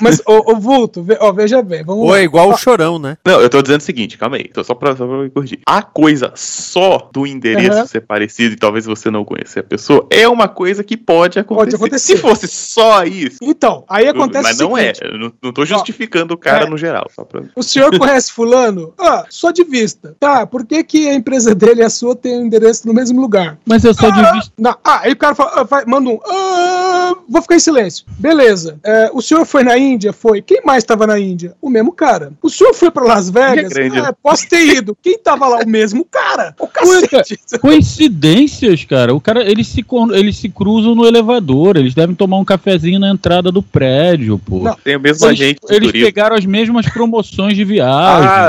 [0.00, 2.18] Mas, ô, ô Vulto, ve- ó, veja bem, vamos Ou lá.
[2.20, 3.18] é igual o chorão, né?
[3.26, 5.60] Não, eu tô dizendo o seguinte, calma aí, tô só pra, só pra me corrigir.
[5.66, 7.86] A coisa só do endereço Aham.
[7.86, 11.76] ser parecido e talvez você não conhecer a pessoa é uma coisa que pode acontecer.
[11.76, 12.16] acontecer.
[12.16, 13.38] Se fosse só isso.
[13.42, 16.64] Então, aí acontece Mas o não é, seguinte, eu não, não tô justificando o cara
[16.66, 16.68] é.
[16.68, 17.42] no geral, só pra.
[17.54, 18.92] O senhor conhece fulano?
[18.98, 20.16] Ah, só de vista.
[20.20, 23.20] Tá, por que, que a empresa dele e a sua tem o endereço no mesmo
[23.20, 23.58] lugar?
[23.66, 24.52] Mas é só de Ah, vista.
[24.58, 24.76] não.
[24.84, 26.18] Ah, aí o cara fala, ah, vai- manda um.
[26.26, 27.95] ah, vou ficar em silêncio.
[28.18, 28.78] Beleza.
[28.84, 30.12] É, o senhor foi na Índia?
[30.12, 30.42] Foi.
[30.42, 31.54] Quem mais estava na Índia?
[31.60, 32.32] O mesmo cara.
[32.42, 33.72] O senhor foi pra Las Vegas?
[33.72, 34.02] né?
[34.06, 34.96] Ah, posso ter ido.
[35.02, 35.60] Quem tava lá?
[35.64, 36.54] O mesmo cara.
[36.60, 37.38] O cacete.
[37.60, 39.14] coincidências, cara.
[39.14, 41.76] O cara, eles se, eles se cruzam no elevador.
[41.76, 44.60] Eles devem tomar um cafezinho na entrada do prédio, pô.
[44.60, 46.06] Não, Tem o mesmo Eles, agente eles turismo.
[46.06, 47.66] pegaram as mesmas promoções de Ah,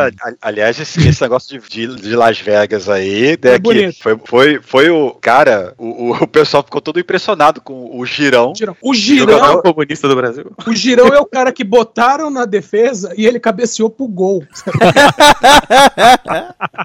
[0.09, 0.17] viagem.
[0.21, 4.17] a- aliás, esse, esse negócio de, de, de Las Vegas aí, né, É que foi,
[4.25, 8.53] foi, foi o cara, o, o, o pessoal ficou todo impressionado com o girão.
[8.55, 8.75] Girão.
[8.81, 10.51] O Jogador girão, comunista do Brasil.
[10.65, 14.43] o girão é o cara que botaram na defesa e ele cabeceou pro gol.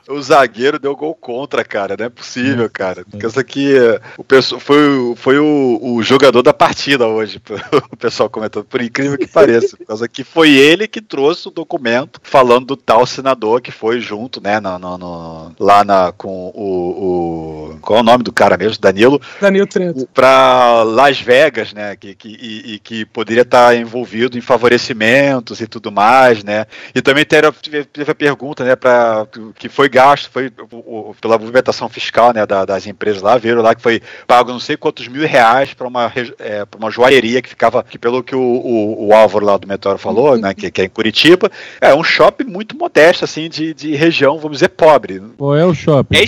[0.08, 1.96] O zagueiro deu gol contra, cara.
[1.98, 3.04] Não é possível, cara.
[3.10, 7.40] Porque isso aqui eh, o pessoal, foi, o- foi o, o jogador da partida hoje.
[7.92, 9.76] O pessoal comentando, por incrível que pareça.
[9.76, 14.00] Por causa que foi ele que trouxe o documento falando do tal senador que foi
[14.00, 14.58] junto, né?
[14.60, 17.78] No, no- no- lá na, com o, o.
[17.80, 18.80] Qual é o nome do cara mesmo?
[18.80, 19.20] Danilo.
[19.40, 20.08] Danilo Trento.
[20.12, 21.94] Para Las Vegas, né?
[21.96, 26.66] Que, que, e, e que poderia estar envolvido em favorecimentos e tudo mais, né?
[26.94, 28.74] E também teve, a pergunta, né?
[28.76, 29.26] Para
[29.56, 32.44] que foi gasto, foi o- o- pela movimentação fiscal, né?
[32.46, 35.86] da- das empresas lá, viram lá que foi pago não sei quantos mil reais para
[35.86, 39.56] uma é, pra uma joalheria que ficava, que pelo que o, o, o Álvaro lá
[39.56, 40.52] do Meteoro falou, né?
[40.54, 44.56] Que, que é em Curitiba, é um shopping muito modesto, assim, de, de região, vamos
[44.58, 45.20] dizer, pobre.
[45.38, 46.16] Qual é o shopping?
[46.16, 46.22] É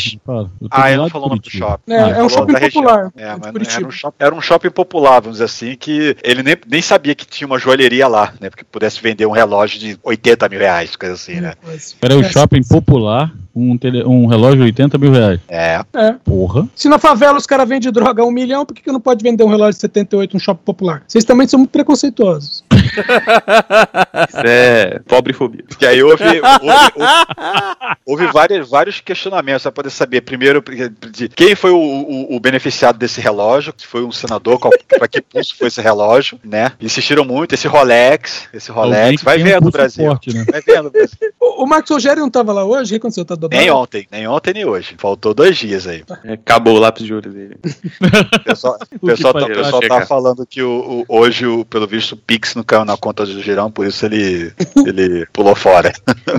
[0.71, 1.93] Ah, eu não falou o nome do shopping.
[1.93, 5.33] É, é um shopping popular, É, mas era, um shopping, era um shopping popular, vamos
[5.39, 8.51] dizer assim, que ele nem, nem sabia que tinha uma joalheria lá, né?
[8.51, 11.55] Porque pudesse vender um relógio de 80 mil reais, coisa assim, né?
[12.03, 15.41] Era o shopping popular, um, tele, um relógio de 80 mil reais.
[15.49, 15.81] É.
[15.95, 16.13] É.
[16.25, 16.69] Porra.
[16.75, 19.23] Se na favela os caras vendem droga a um milhão, por que, que não pode
[19.23, 21.03] vender um relógio de 78 no shopping popular?
[21.07, 22.65] Vocês também são muito preconceituosos.
[24.29, 25.65] Isso é pobrefobia.
[25.79, 26.41] Que aí houve, houve,
[26.97, 30.63] houve, houve vários, vários questionamentos para poder saber, primeiro,
[31.13, 35.21] de quem foi o, o- o beneficiado desse relógio, se foi um senador, para que
[35.21, 36.73] pulso foi esse relógio, né?
[36.81, 40.07] Insistiram muito, esse Rolex, esse Rolex, vai um vendo, pulso Brasil.
[40.07, 40.45] forte, né?
[40.51, 41.17] Vai vendo, Brasil.
[41.41, 42.85] O, o Marcos Rogério não tava lá hoje?
[42.85, 43.25] O que aconteceu?
[43.25, 44.95] Tá Nem ontem, nem ontem nem hoje.
[44.99, 46.03] Faltou dois dias aí.
[46.33, 47.57] Acabou o lápis de olho dele.
[47.63, 50.07] O pessoal, o pessoal, tá, pessoal tá Chegar.
[50.07, 53.41] falando que o, o- hoje, o, pelo visto, o Pix não caiu na conta do
[53.43, 54.53] Girão, por isso ele,
[54.87, 55.93] ele pulou fora.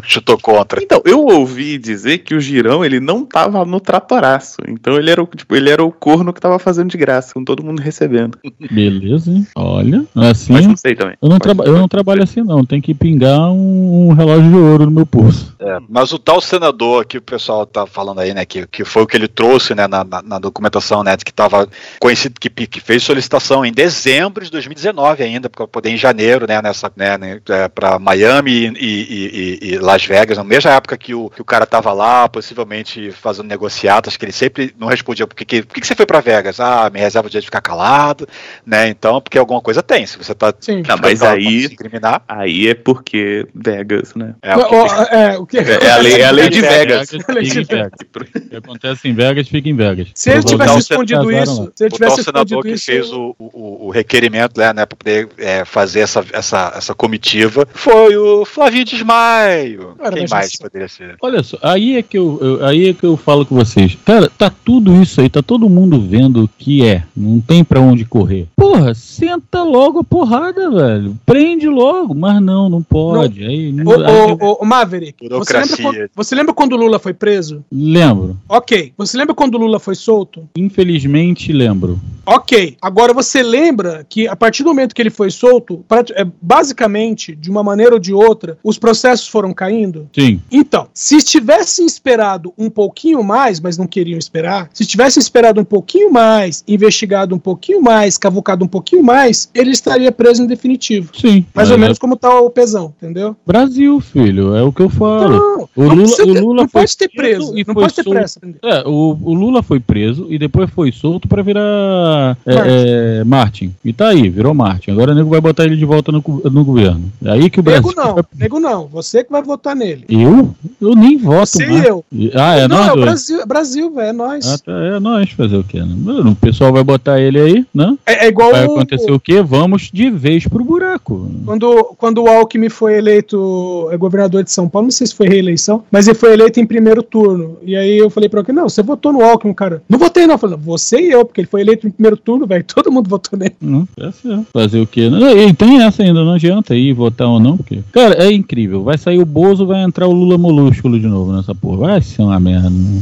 [0.04, 0.82] Chutou contra.
[0.84, 4.58] Então, eu ouvi dizer que o Girão, ele não tava no tratoraço.
[4.68, 7.44] Então ele era o, tipo, ele era o corno que tava fazendo de graça, com
[7.44, 8.38] todo mundo recebendo.
[8.72, 9.46] Beleza, hein?
[9.56, 10.54] Olha, assim.
[10.54, 11.16] Mas não sei também.
[11.22, 12.64] Eu não, traba- eu não trabalho assim, não.
[12.66, 15.56] Tem que pingar um, um relógio de ouro no meu pulso.
[15.60, 19.04] É, mas o tal senador que o pessoal tá falando aí, né, que, que foi
[19.04, 21.68] o que ele trouxe, né, na, na- na documentação, né, que estava
[22.00, 26.46] conhecido, que, que fez solicitação em dezembro de 2019 ainda, para poder ir em janeiro,
[26.48, 27.42] né, nessa, né, né
[27.74, 31.46] para Miami e, e- e- e Las Vegas, na mesma época que o, que o
[31.46, 35.74] cara tava lá, possivelmente fazendo negociatas, que ele sempre não respondia, por que, que, por
[35.74, 36.60] que que você foi para Vegas?
[36.60, 38.28] Ah, me reserva o dia de ficar calado,
[38.66, 40.54] né, então, porque alguma coisa tem, se você tá...
[40.60, 40.84] Sim.
[40.88, 44.36] Não, mas aí- se incriminar, Aí é porque Vegas, né?
[44.42, 46.85] é, o que é, o que É, é a lei, é a lei de Vegas.
[47.06, 47.92] Fica em Vegas.
[48.46, 50.08] O que acontece em Vegas, fica em Vegas.
[50.16, 52.86] Se ele tivesse escondido isso, se ele o tivesse senador escondido que isso.
[52.86, 57.68] fez o, o, o requerimento né, né, para poder é, fazer essa, essa, essa comitiva
[57.74, 59.96] foi o Flavinho Desmaio.
[59.98, 61.16] Cara, Quem mais poderia ser?
[61.22, 63.98] Olha só, aí é que eu, eu- aí é que eu falo com vocês.
[64.06, 67.04] Cara, tá tudo isso aí, tá todo mundo vendo o que é.
[67.16, 68.48] Não tem pra onde correr.
[68.56, 71.18] Porra, senta logo a porrada, velho.
[71.26, 73.44] Prende logo, mas não, não pode.
[73.44, 77.00] Aí, Ô, aí- ô, ô, ô, Maverick, você lembra, quando, você lembra quando o Lula
[77.00, 77.64] foi preso?
[77.72, 78.38] lembro.
[78.48, 78.94] Ok.
[78.98, 80.48] Você lembra quando o Lula foi solto?
[80.58, 82.00] Infelizmente lembro.
[82.26, 82.76] Ok.
[82.82, 85.84] Agora você lembra que a partir do momento que ele foi solto,
[86.16, 90.10] é, basicamente, de uma maneira ou de outra, os processos foram caindo?
[90.14, 90.42] Sim.
[90.52, 95.66] Então, se tivessem esperado um pouquinho mais, mas não queriam esperar, se tivessem esperado um
[95.66, 101.12] pouquinho mais, investigado um pouquinho mais, cavucado um pouquinho mais, ele estaria preso em definitivo.
[101.14, 101.46] Sim.
[101.54, 103.36] Mais ou É, menos como tá o pesão, entendeu?
[103.46, 105.30] Brasil, filho, é o que eu falo.
[105.30, 108.40] Não, o Lula, o Lula não pode ter preso, e não pode ter pressa.
[108.40, 108.60] entendeu?
[108.64, 112.70] É, o, o Lula foi preso e depois foi solto pra virar é, Martin.
[112.70, 113.76] é, Martin.
[113.84, 114.92] E tá aí, virou Martin.
[114.92, 117.12] Agora o nego vai botar ele de volta no, no governo.
[117.24, 117.84] É aí que o Brasil.
[117.88, 120.06] Nego não, nego não, você que vai votar nele.
[120.10, 120.54] Eu?
[120.82, 122.04] Eu nem voto Você e eu.
[122.34, 123.02] Ah, é não, nós é o?
[123.02, 124.48] Brasil, é Brasil, velho, é nós.
[124.54, 125.80] Ah, tá, é nós fazer o quê?
[125.82, 125.96] Né?
[126.32, 127.98] O pessoal vai botar ele aí, né?
[128.06, 129.42] É, é igual Vai o- acontecer o quê?
[129.42, 131.30] Vamos de vez pro buraco.
[131.46, 135.28] Quando, quando o Alckmin foi eleito é, governador de São Paulo, não sei se foi
[135.28, 137.58] reeleição, mas ele foi eleito em primeiro turno.
[137.64, 139.82] E aí eu falei pra ele, não, você votou no Alckmin, cara.
[139.90, 140.36] Não votei, não.
[140.36, 142.64] Eu falei, você e eu, porque ele foi eleito em primeiro turno, velho.
[142.74, 143.56] Todo mundo votou nele.
[143.62, 144.46] Não, é certo.
[144.54, 145.10] Fazer o quê?
[145.10, 147.80] Não, e tem essa ainda, não adianta ir votar ou não, porque.
[147.92, 148.84] Cara, é incrível.
[148.84, 151.78] Vai sair o Bozo, vai entrar o Lula Molúsculo de novo nessa porra.
[151.88, 152.70] Vai ser uma merda.
[152.70, 153.02] né?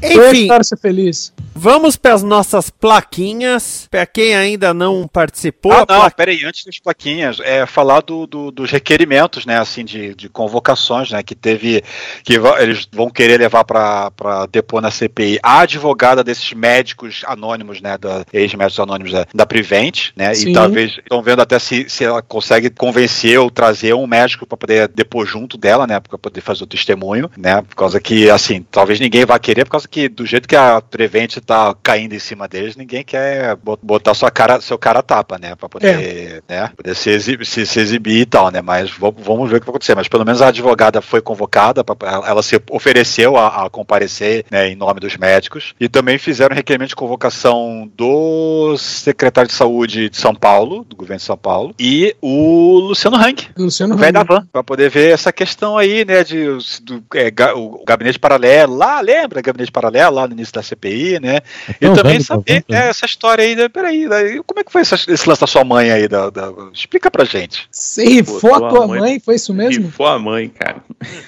[0.00, 1.32] Eu Enfim, espero ser feliz.
[1.54, 3.86] vamos para as nossas plaquinhas.
[3.90, 8.26] Para quem ainda não participou, Ah, não, pla- peraí, antes das plaquinhas, é falar do,
[8.26, 11.82] do- dos requerimentos, né, assim, de, de convocações, né, que teve,
[12.24, 14.10] que eles vão querer levar para
[14.50, 20.10] depor na CPI a advogada desses médicos anônimos, né, da, ex-médicos anônimos da, da Prevent,
[20.16, 20.50] né, Sim.
[20.50, 24.56] e talvez estão vendo até se, se ela consegue convencer ou trazer um médico para
[24.58, 28.64] poder depor junto dela, né, para poder fazer o testemunho, né, por causa que, assim,
[28.70, 32.46] talvez ninguém vá querer, causa que do jeito que a Prevent tá caindo em cima
[32.48, 36.94] deles, ninguém quer bo- botar sua cara, seu cara tapa, né, para poder, né, poder
[36.94, 39.94] se, exibir, se, se exibir e tal, né, mas vamos, ver o que vai acontecer,
[39.94, 41.96] mas pelo menos a advogada foi convocada, pra,
[42.26, 46.90] ela- se ofereceu a, a comparecer, né, em nome dos médicos, e também fizeram requerimento
[46.90, 52.14] de convocação do secretário de saúde de São Paulo, do governo de São Paulo, e
[52.20, 56.42] o Luciano Hang, Luciano velho da van, pra poder ver essa questão aí, né, de
[56.82, 59.40] do, é, ga- o gabinete paralelo, lá, lembra?
[59.40, 61.40] Gabinete paralelo, lá no início da CPI, né?
[61.80, 64.72] E É também saber van, né, essa história aí, né, peraí, né, como é que
[64.72, 66.08] foi essa- esse lance da sua mãe aí?
[66.08, 67.66] Da, da- explica pra gente.
[67.70, 69.84] Você rifou a tua mãe- mãe, foi isso mesmo?
[69.86, 70.76] Rifou a mãe, cara.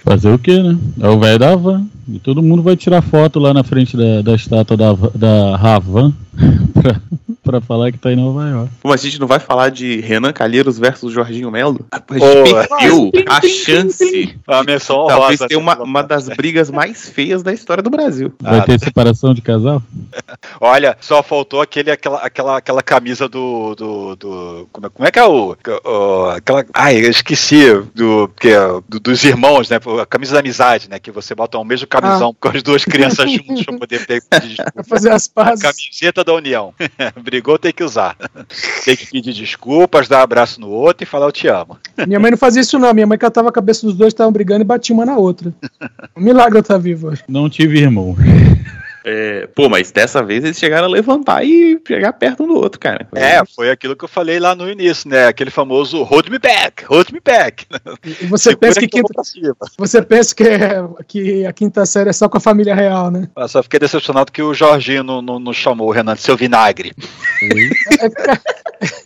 [0.05, 0.76] Fazer o quê, né?
[1.01, 1.87] É o velho da van.
[2.07, 6.12] E todo mundo vai tirar foto lá na frente da, da estátua da, da Ravan.
[6.74, 7.01] pra-
[7.43, 8.70] pra falar que tá em Nova York.
[8.82, 11.85] Pô, mas a gente não vai falar de Renan Calheiros versus Jorginho Melo?
[11.91, 14.35] A Pô, gente perdeu a chance.
[14.47, 15.49] A menção Talvez honrosa.
[15.49, 18.24] tenha uma, uma das brigas mais feias da história do Brasil.
[18.41, 19.83] Vai Ah, ter separação de casal?
[20.61, 23.75] Olha, só faltou aquele, aquela, aquela, aquela camisa do.
[23.75, 25.57] do, do- como, é, como é que é o.
[25.85, 27.64] o- aquela, ai, eu esqueci.
[27.95, 28.59] Do, que, é,
[28.89, 29.79] do- dos irmãos, né?
[30.01, 30.99] A camisa da amizade, né?
[30.99, 34.72] Que você bota um mesmo camisão com as duas crianças juntas pra poder pedir desculpa.
[34.72, 35.62] Pra fazer as pazes.
[35.62, 36.75] Camiseta da União.
[37.22, 38.16] Brigou, tem que usar.
[38.85, 41.79] Tem que pedir desculpas, dar abraço no outro e falar eu te amo.
[42.07, 42.93] Minha mãe não fazia isso, não.
[42.95, 45.53] Minha mãe catava a cabeça dos dois, estavam brigando e batia uma na outra.
[46.16, 47.22] Um milagre eu estar vivo hoje.
[47.29, 48.13] Não tive irmão.
[48.16, 48.56] more
[49.05, 52.80] É, pô, mas dessa vez eles chegaram a levantar e chegar perto um do outro,
[52.80, 53.07] cara.
[53.14, 55.26] É, foi aquilo que eu falei lá no início, né?
[55.26, 57.66] Aquele famoso hold me back, hold me back.
[58.05, 59.22] E você Segura pensa que, que quinta,
[59.76, 63.28] você pensa que, é- que a quinta série é só com a família real, né?
[63.36, 66.36] Eu só fiquei decepcionado que o Jorginho não, não, não chamou o Renan de seu
[66.36, 66.92] vinagre.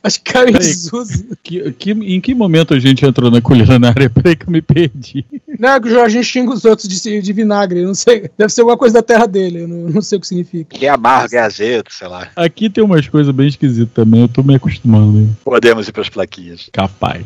[0.03, 0.67] Acho que caiu em Peraí.
[0.69, 1.25] desuso.
[1.43, 4.11] Que, que- em que momento a gente entrou na culinária?
[4.11, 5.25] Peraí que eu me perdi.
[5.59, 7.83] Não, é que o Jorginho xinga os outros de, de vinagre.
[7.85, 8.31] Não sei.
[8.37, 9.67] Deve ser alguma coisa da terra dele.
[9.67, 10.77] Não, não sei o que significa.
[10.77, 12.29] Que é amargo, é azedo, sei lá.
[12.37, 15.19] Aqui tem umas coisas bem esquisitas também, eu tô me acostumando.
[15.19, 15.37] hein?
[15.45, 16.69] Podemos ir pras plaquinhas.
[16.73, 17.25] Capaz.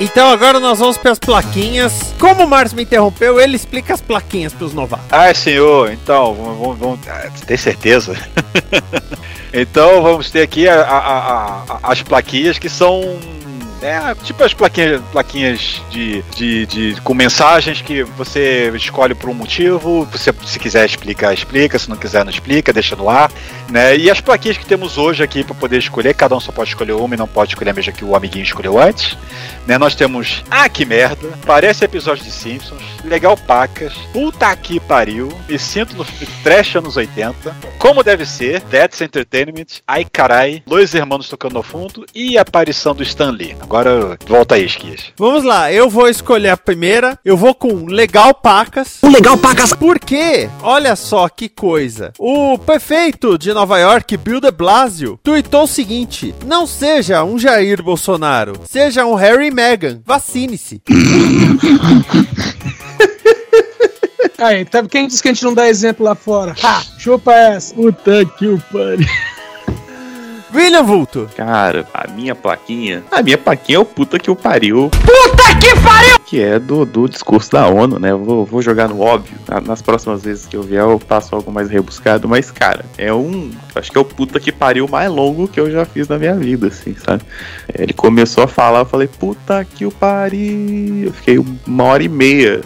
[0.00, 2.14] Então agora nós vamos para as plaquinhas.
[2.20, 5.06] Como o Márcio me interrompeu, ele explica as plaquinhas para os novatos.
[5.10, 6.58] Ai, senhor, então, vamos.
[6.58, 8.16] vamos, vamos ah, tem certeza?
[9.52, 13.18] então, vamos ter aqui a- a- a- as plaquinhas que são.
[13.80, 19.34] É, tipo as plaquinhas, plaquinhas de, de, de- com mensagens que você escolhe por um
[19.34, 20.04] motivo.
[20.10, 21.78] Você, se quiser explicar, explica.
[21.78, 23.30] Se não quiser, não explica, deixa no ar.
[23.70, 23.96] Né?
[23.96, 26.92] E as plaquinhas que temos hoje aqui para poder escolher, cada um só pode escolher
[26.92, 29.16] uma e não pode escolher a mesma que o amiguinho escolheu antes.
[29.66, 29.78] Né?
[29.78, 35.58] Nós temos Ah, que merda, parece episódio de Simpsons, Legal Pacas, Puta que pariu, Me
[35.58, 36.04] sinto no
[36.42, 42.04] Trash anos 80, Como deve ser, That's Entertainment, Ai carai, Dois Irmãos tocando no fundo
[42.14, 43.54] e a aparição do Stan Lee.
[43.68, 45.12] Agora volta aí, Esquias.
[45.14, 47.18] Vamos lá, eu vou escolher a primeira.
[47.22, 48.96] Eu vou com Legal Pacas.
[49.02, 49.74] O Legal Pacas.
[49.74, 50.48] Por quê?
[50.62, 52.14] Olha só que coisa.
[52.18, 57.82] O prefeito de Nova York, Bill de Blasio, tuitou o seguinte: Não seja um Jair
[57.82, 60.00] Bolsonaro, seja um Harry Meghan.
[60.02, 60.80] Vacine-se.
[64.38, 66.54] Aí, tá, quem disse que a gente não dá exemplo lá fora?
[66.62, 66.82] Ha!
[66.96, 67.74] Chupa essa.
[67.74, 69.06] Puta que o pariu.
[70.58, 71.28] William Vulto.
[71.36, 73.02] Cara, a minha plaquinha.
[73.12, 74.90] A minha plaquinha é o puta que o pariu.
[74.90, 76.18] Puta que pariu!
[76.26, 78.10] Que é do, do discurso da ONU, né?
[78.10, 79.36] Eu vou, vou jogar no óbvio.
[79.48, 82.28] Na- Nas próximas vezes que eu vier, eu passo algo mais rebuscado.
[82.28, 83.50] Mas, cara, é um.
[83.74, 86.34] Acho que é o puta que pariu mais longo que eu já fiz na minha
[86.34, 87.22] vida, assim, sabe?
[87.72, 91.04] É, Ele começou a falar, eu falei, puta que o pariu.
[91.06, 92.60] Eu fiquei uma hora e meia.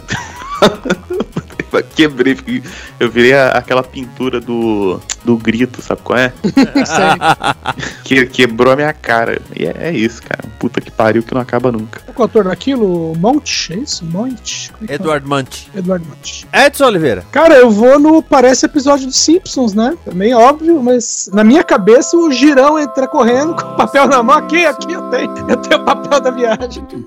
[1.95, 2.63] Quebrei, fiquei-
[2.99, 6.31] eu virei a- aquela pintura do, do grito, sabe qual é?
[8.03, 9.41] que quebrou a minha cara.
[9.55, 10.43] E é, é isso, cara.
[10.59, 12.01] Puta que pariu que não acaba nunca.
[12.07, 13.13] É o autor daquilo?
[13.17, 13.73] Monte?
[13.73, 14.05] É isso?
[14.05, 14.71] Monte?
[14.87, 14.95] É é?
[14.95, 15.69] Edward Munch.
[15.75, 16.47] Edward Monte.
[16.53, 17.25] Edson Oliveira.
[17.31, 19.95] Cara, eu vou no parece episódio dos Simpsons, né?
[20.05, 24.35] Também óbvio, mas na minha cabeça o girão entra correndo com o papel na mão.
[24.35, 25.33] Aqui, aqui eu tenho.
[25.49, 26.83] Eu tenho o papel da viagem.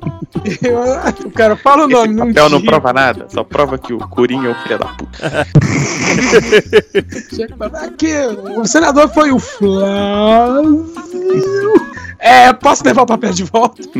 [0.63, 2.71] Eu- o cara fala o nome, não Papel não diga.
[2.73, 5.47] prova nada, só prova que o Coringa é um filho da puta.
[7.87, 8.13] Aqui,
[8.57, 10.93] o senador foi o Flávio.
[12.19, 13.83] É, posso levar o papel de volta?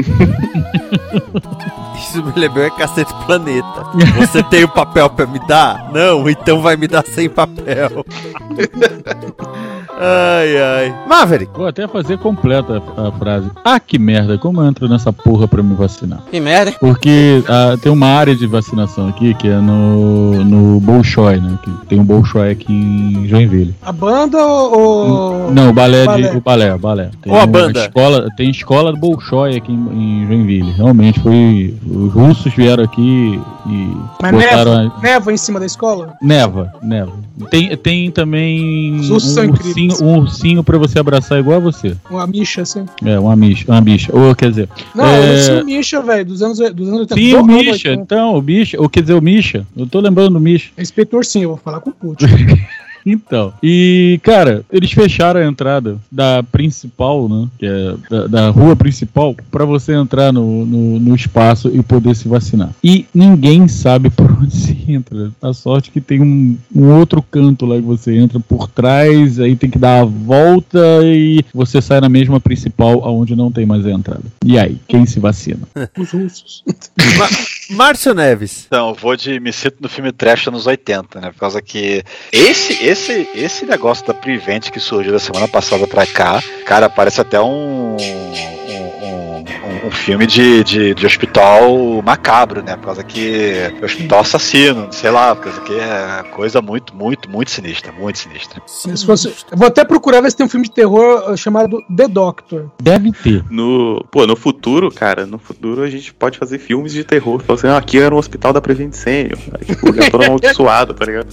[1.99, 3.85] Isso me lembrou é Cacete Planeta.
[4.17, 5.91] Você tem o papel pra me dar?
[5.93, 8.05] Não, então vai me dar sem papel.
[9.99, 10.95] ai, ai.
[11.07, 11.51] Maverick.
[11.57, 13.51] Vou até fazer completa a, frase.
[13.65, 16.21] Ah, que merda, como eu entro nessa porra pra me vacinar?
[16.31, 16.73] Que merda.
[16.79, 21.59] Porque ah, tem uma área de vacinação aqui que é no, no Bolshoi, né?
[21.63, 23.75] Que tem um Bolshoi aqui em Joinville.
[23.83, 25.51] A banda ou.
[25.53, 26.29] Não, o balé, balé.
[26.31, 26.37] de.
[26.37, 27.11] O balé, o balé.
[27.23, 27.81] Tem Ou a banda?
[27.87, 30.73] Escola, tem escola do Bolshoi aqui em, em Joinville.
[30.73, 31.75] Realmente foi.
[31.87, 34.77] Os russos vieram aqui e Mas botaram.
[34.83, 36.15] neva, a- neva em cima da escola?
[36.23, 37.13] Neva, neva.
[37.51, 39.45] Tem, tem também Os ursos um são
[39.89, 41.97] ursinho, um ursinho pra você abraçar igual a você.
[42.11, 42.85] Uma micha, assim.
[43.05, 43.65] É, uma bicha.
[43.69, 44.17] Uma bicha.
[44.17, 44.69] Ou quer dizer.
[44.95, 45.35] Não, é...
[45.35, 47.15] eu sou Misha, velho, dos anos, dos anos 80.
[47.15, 47.91] Sim, o Misha.
[47.91, 47.93] 80.
[48.03, 48.81] Então, o Misha.
[48.81, 49.67] Ou quer dizer, o Misha.
[49.77, 50.71] Eu tô lembrando do Misha.
[50.77, 52.27] Respeito o ursinho, eu vou falar com o Putin.
[53.07, 57.49] Então, e cara, eles fecharam a entrada da principal, né?
[57.57, 62.17] Que é da, da rua principal, pra você entrar no, no, no espaço e poder
[62.17, 62.71] se vacinar.
[62.83, 65.31] E ninguém sabe por onde se entra.
[65.41, 69.55] A sorte que tem um, um outro canto lá que você entra por trás, aí
[69.55, 73.87] tem que dar a volta e você sai na mesma principal, aonde não tem mais
[73.87, 74.25] a entrada.
[74.45, 75.61] E aí, quem se vacina?
[75.97, 76.65] Os russos.
[77.71, 78.65] Márcio Neves.
[78.67, 81.31] Então, eu vou de me sinto no filme trash anos 80, né?
[81.31, 82.03] Por causa que
[82.33, 87.21] esse esse esse negócio da Prevent que surgiu da semana passada pra cá, cara, parece
[87.21, 92.77] até um um, um, um filme de, de, de hospital macabro, né?
[92.77, 93.53] Por causa que
[93.83, 98.61] hospital assassino, sei lá, por causa que é coisa muito, muito, muito sinistra, muito sinistra.
[98.67, 101.83] Se fosse- eu vou até procurar ver se tem um filme de terror uh, chamado
[101.95, 102.71] The Doctor.
[102.83, 103.45] Deve ter.
[103.51, 107.41] No, pô, no futuro, cara, no futuro a gente pode fazer filmes de terror.
[107.57, 109.39] Falar assim, ah, aqui era um hospital da Prevent Senior.
[109.59, 111.29] Aí, tipo, lugar todo amaldiçoado, tá ligado?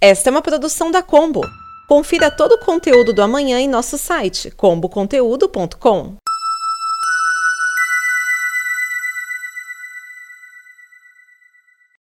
[0.00, 1.40] Esta é uma produção da Combo.
[1.88, 6.23] Confira todo o conteúdo do amanhã em nosso site comboconteúdo.com.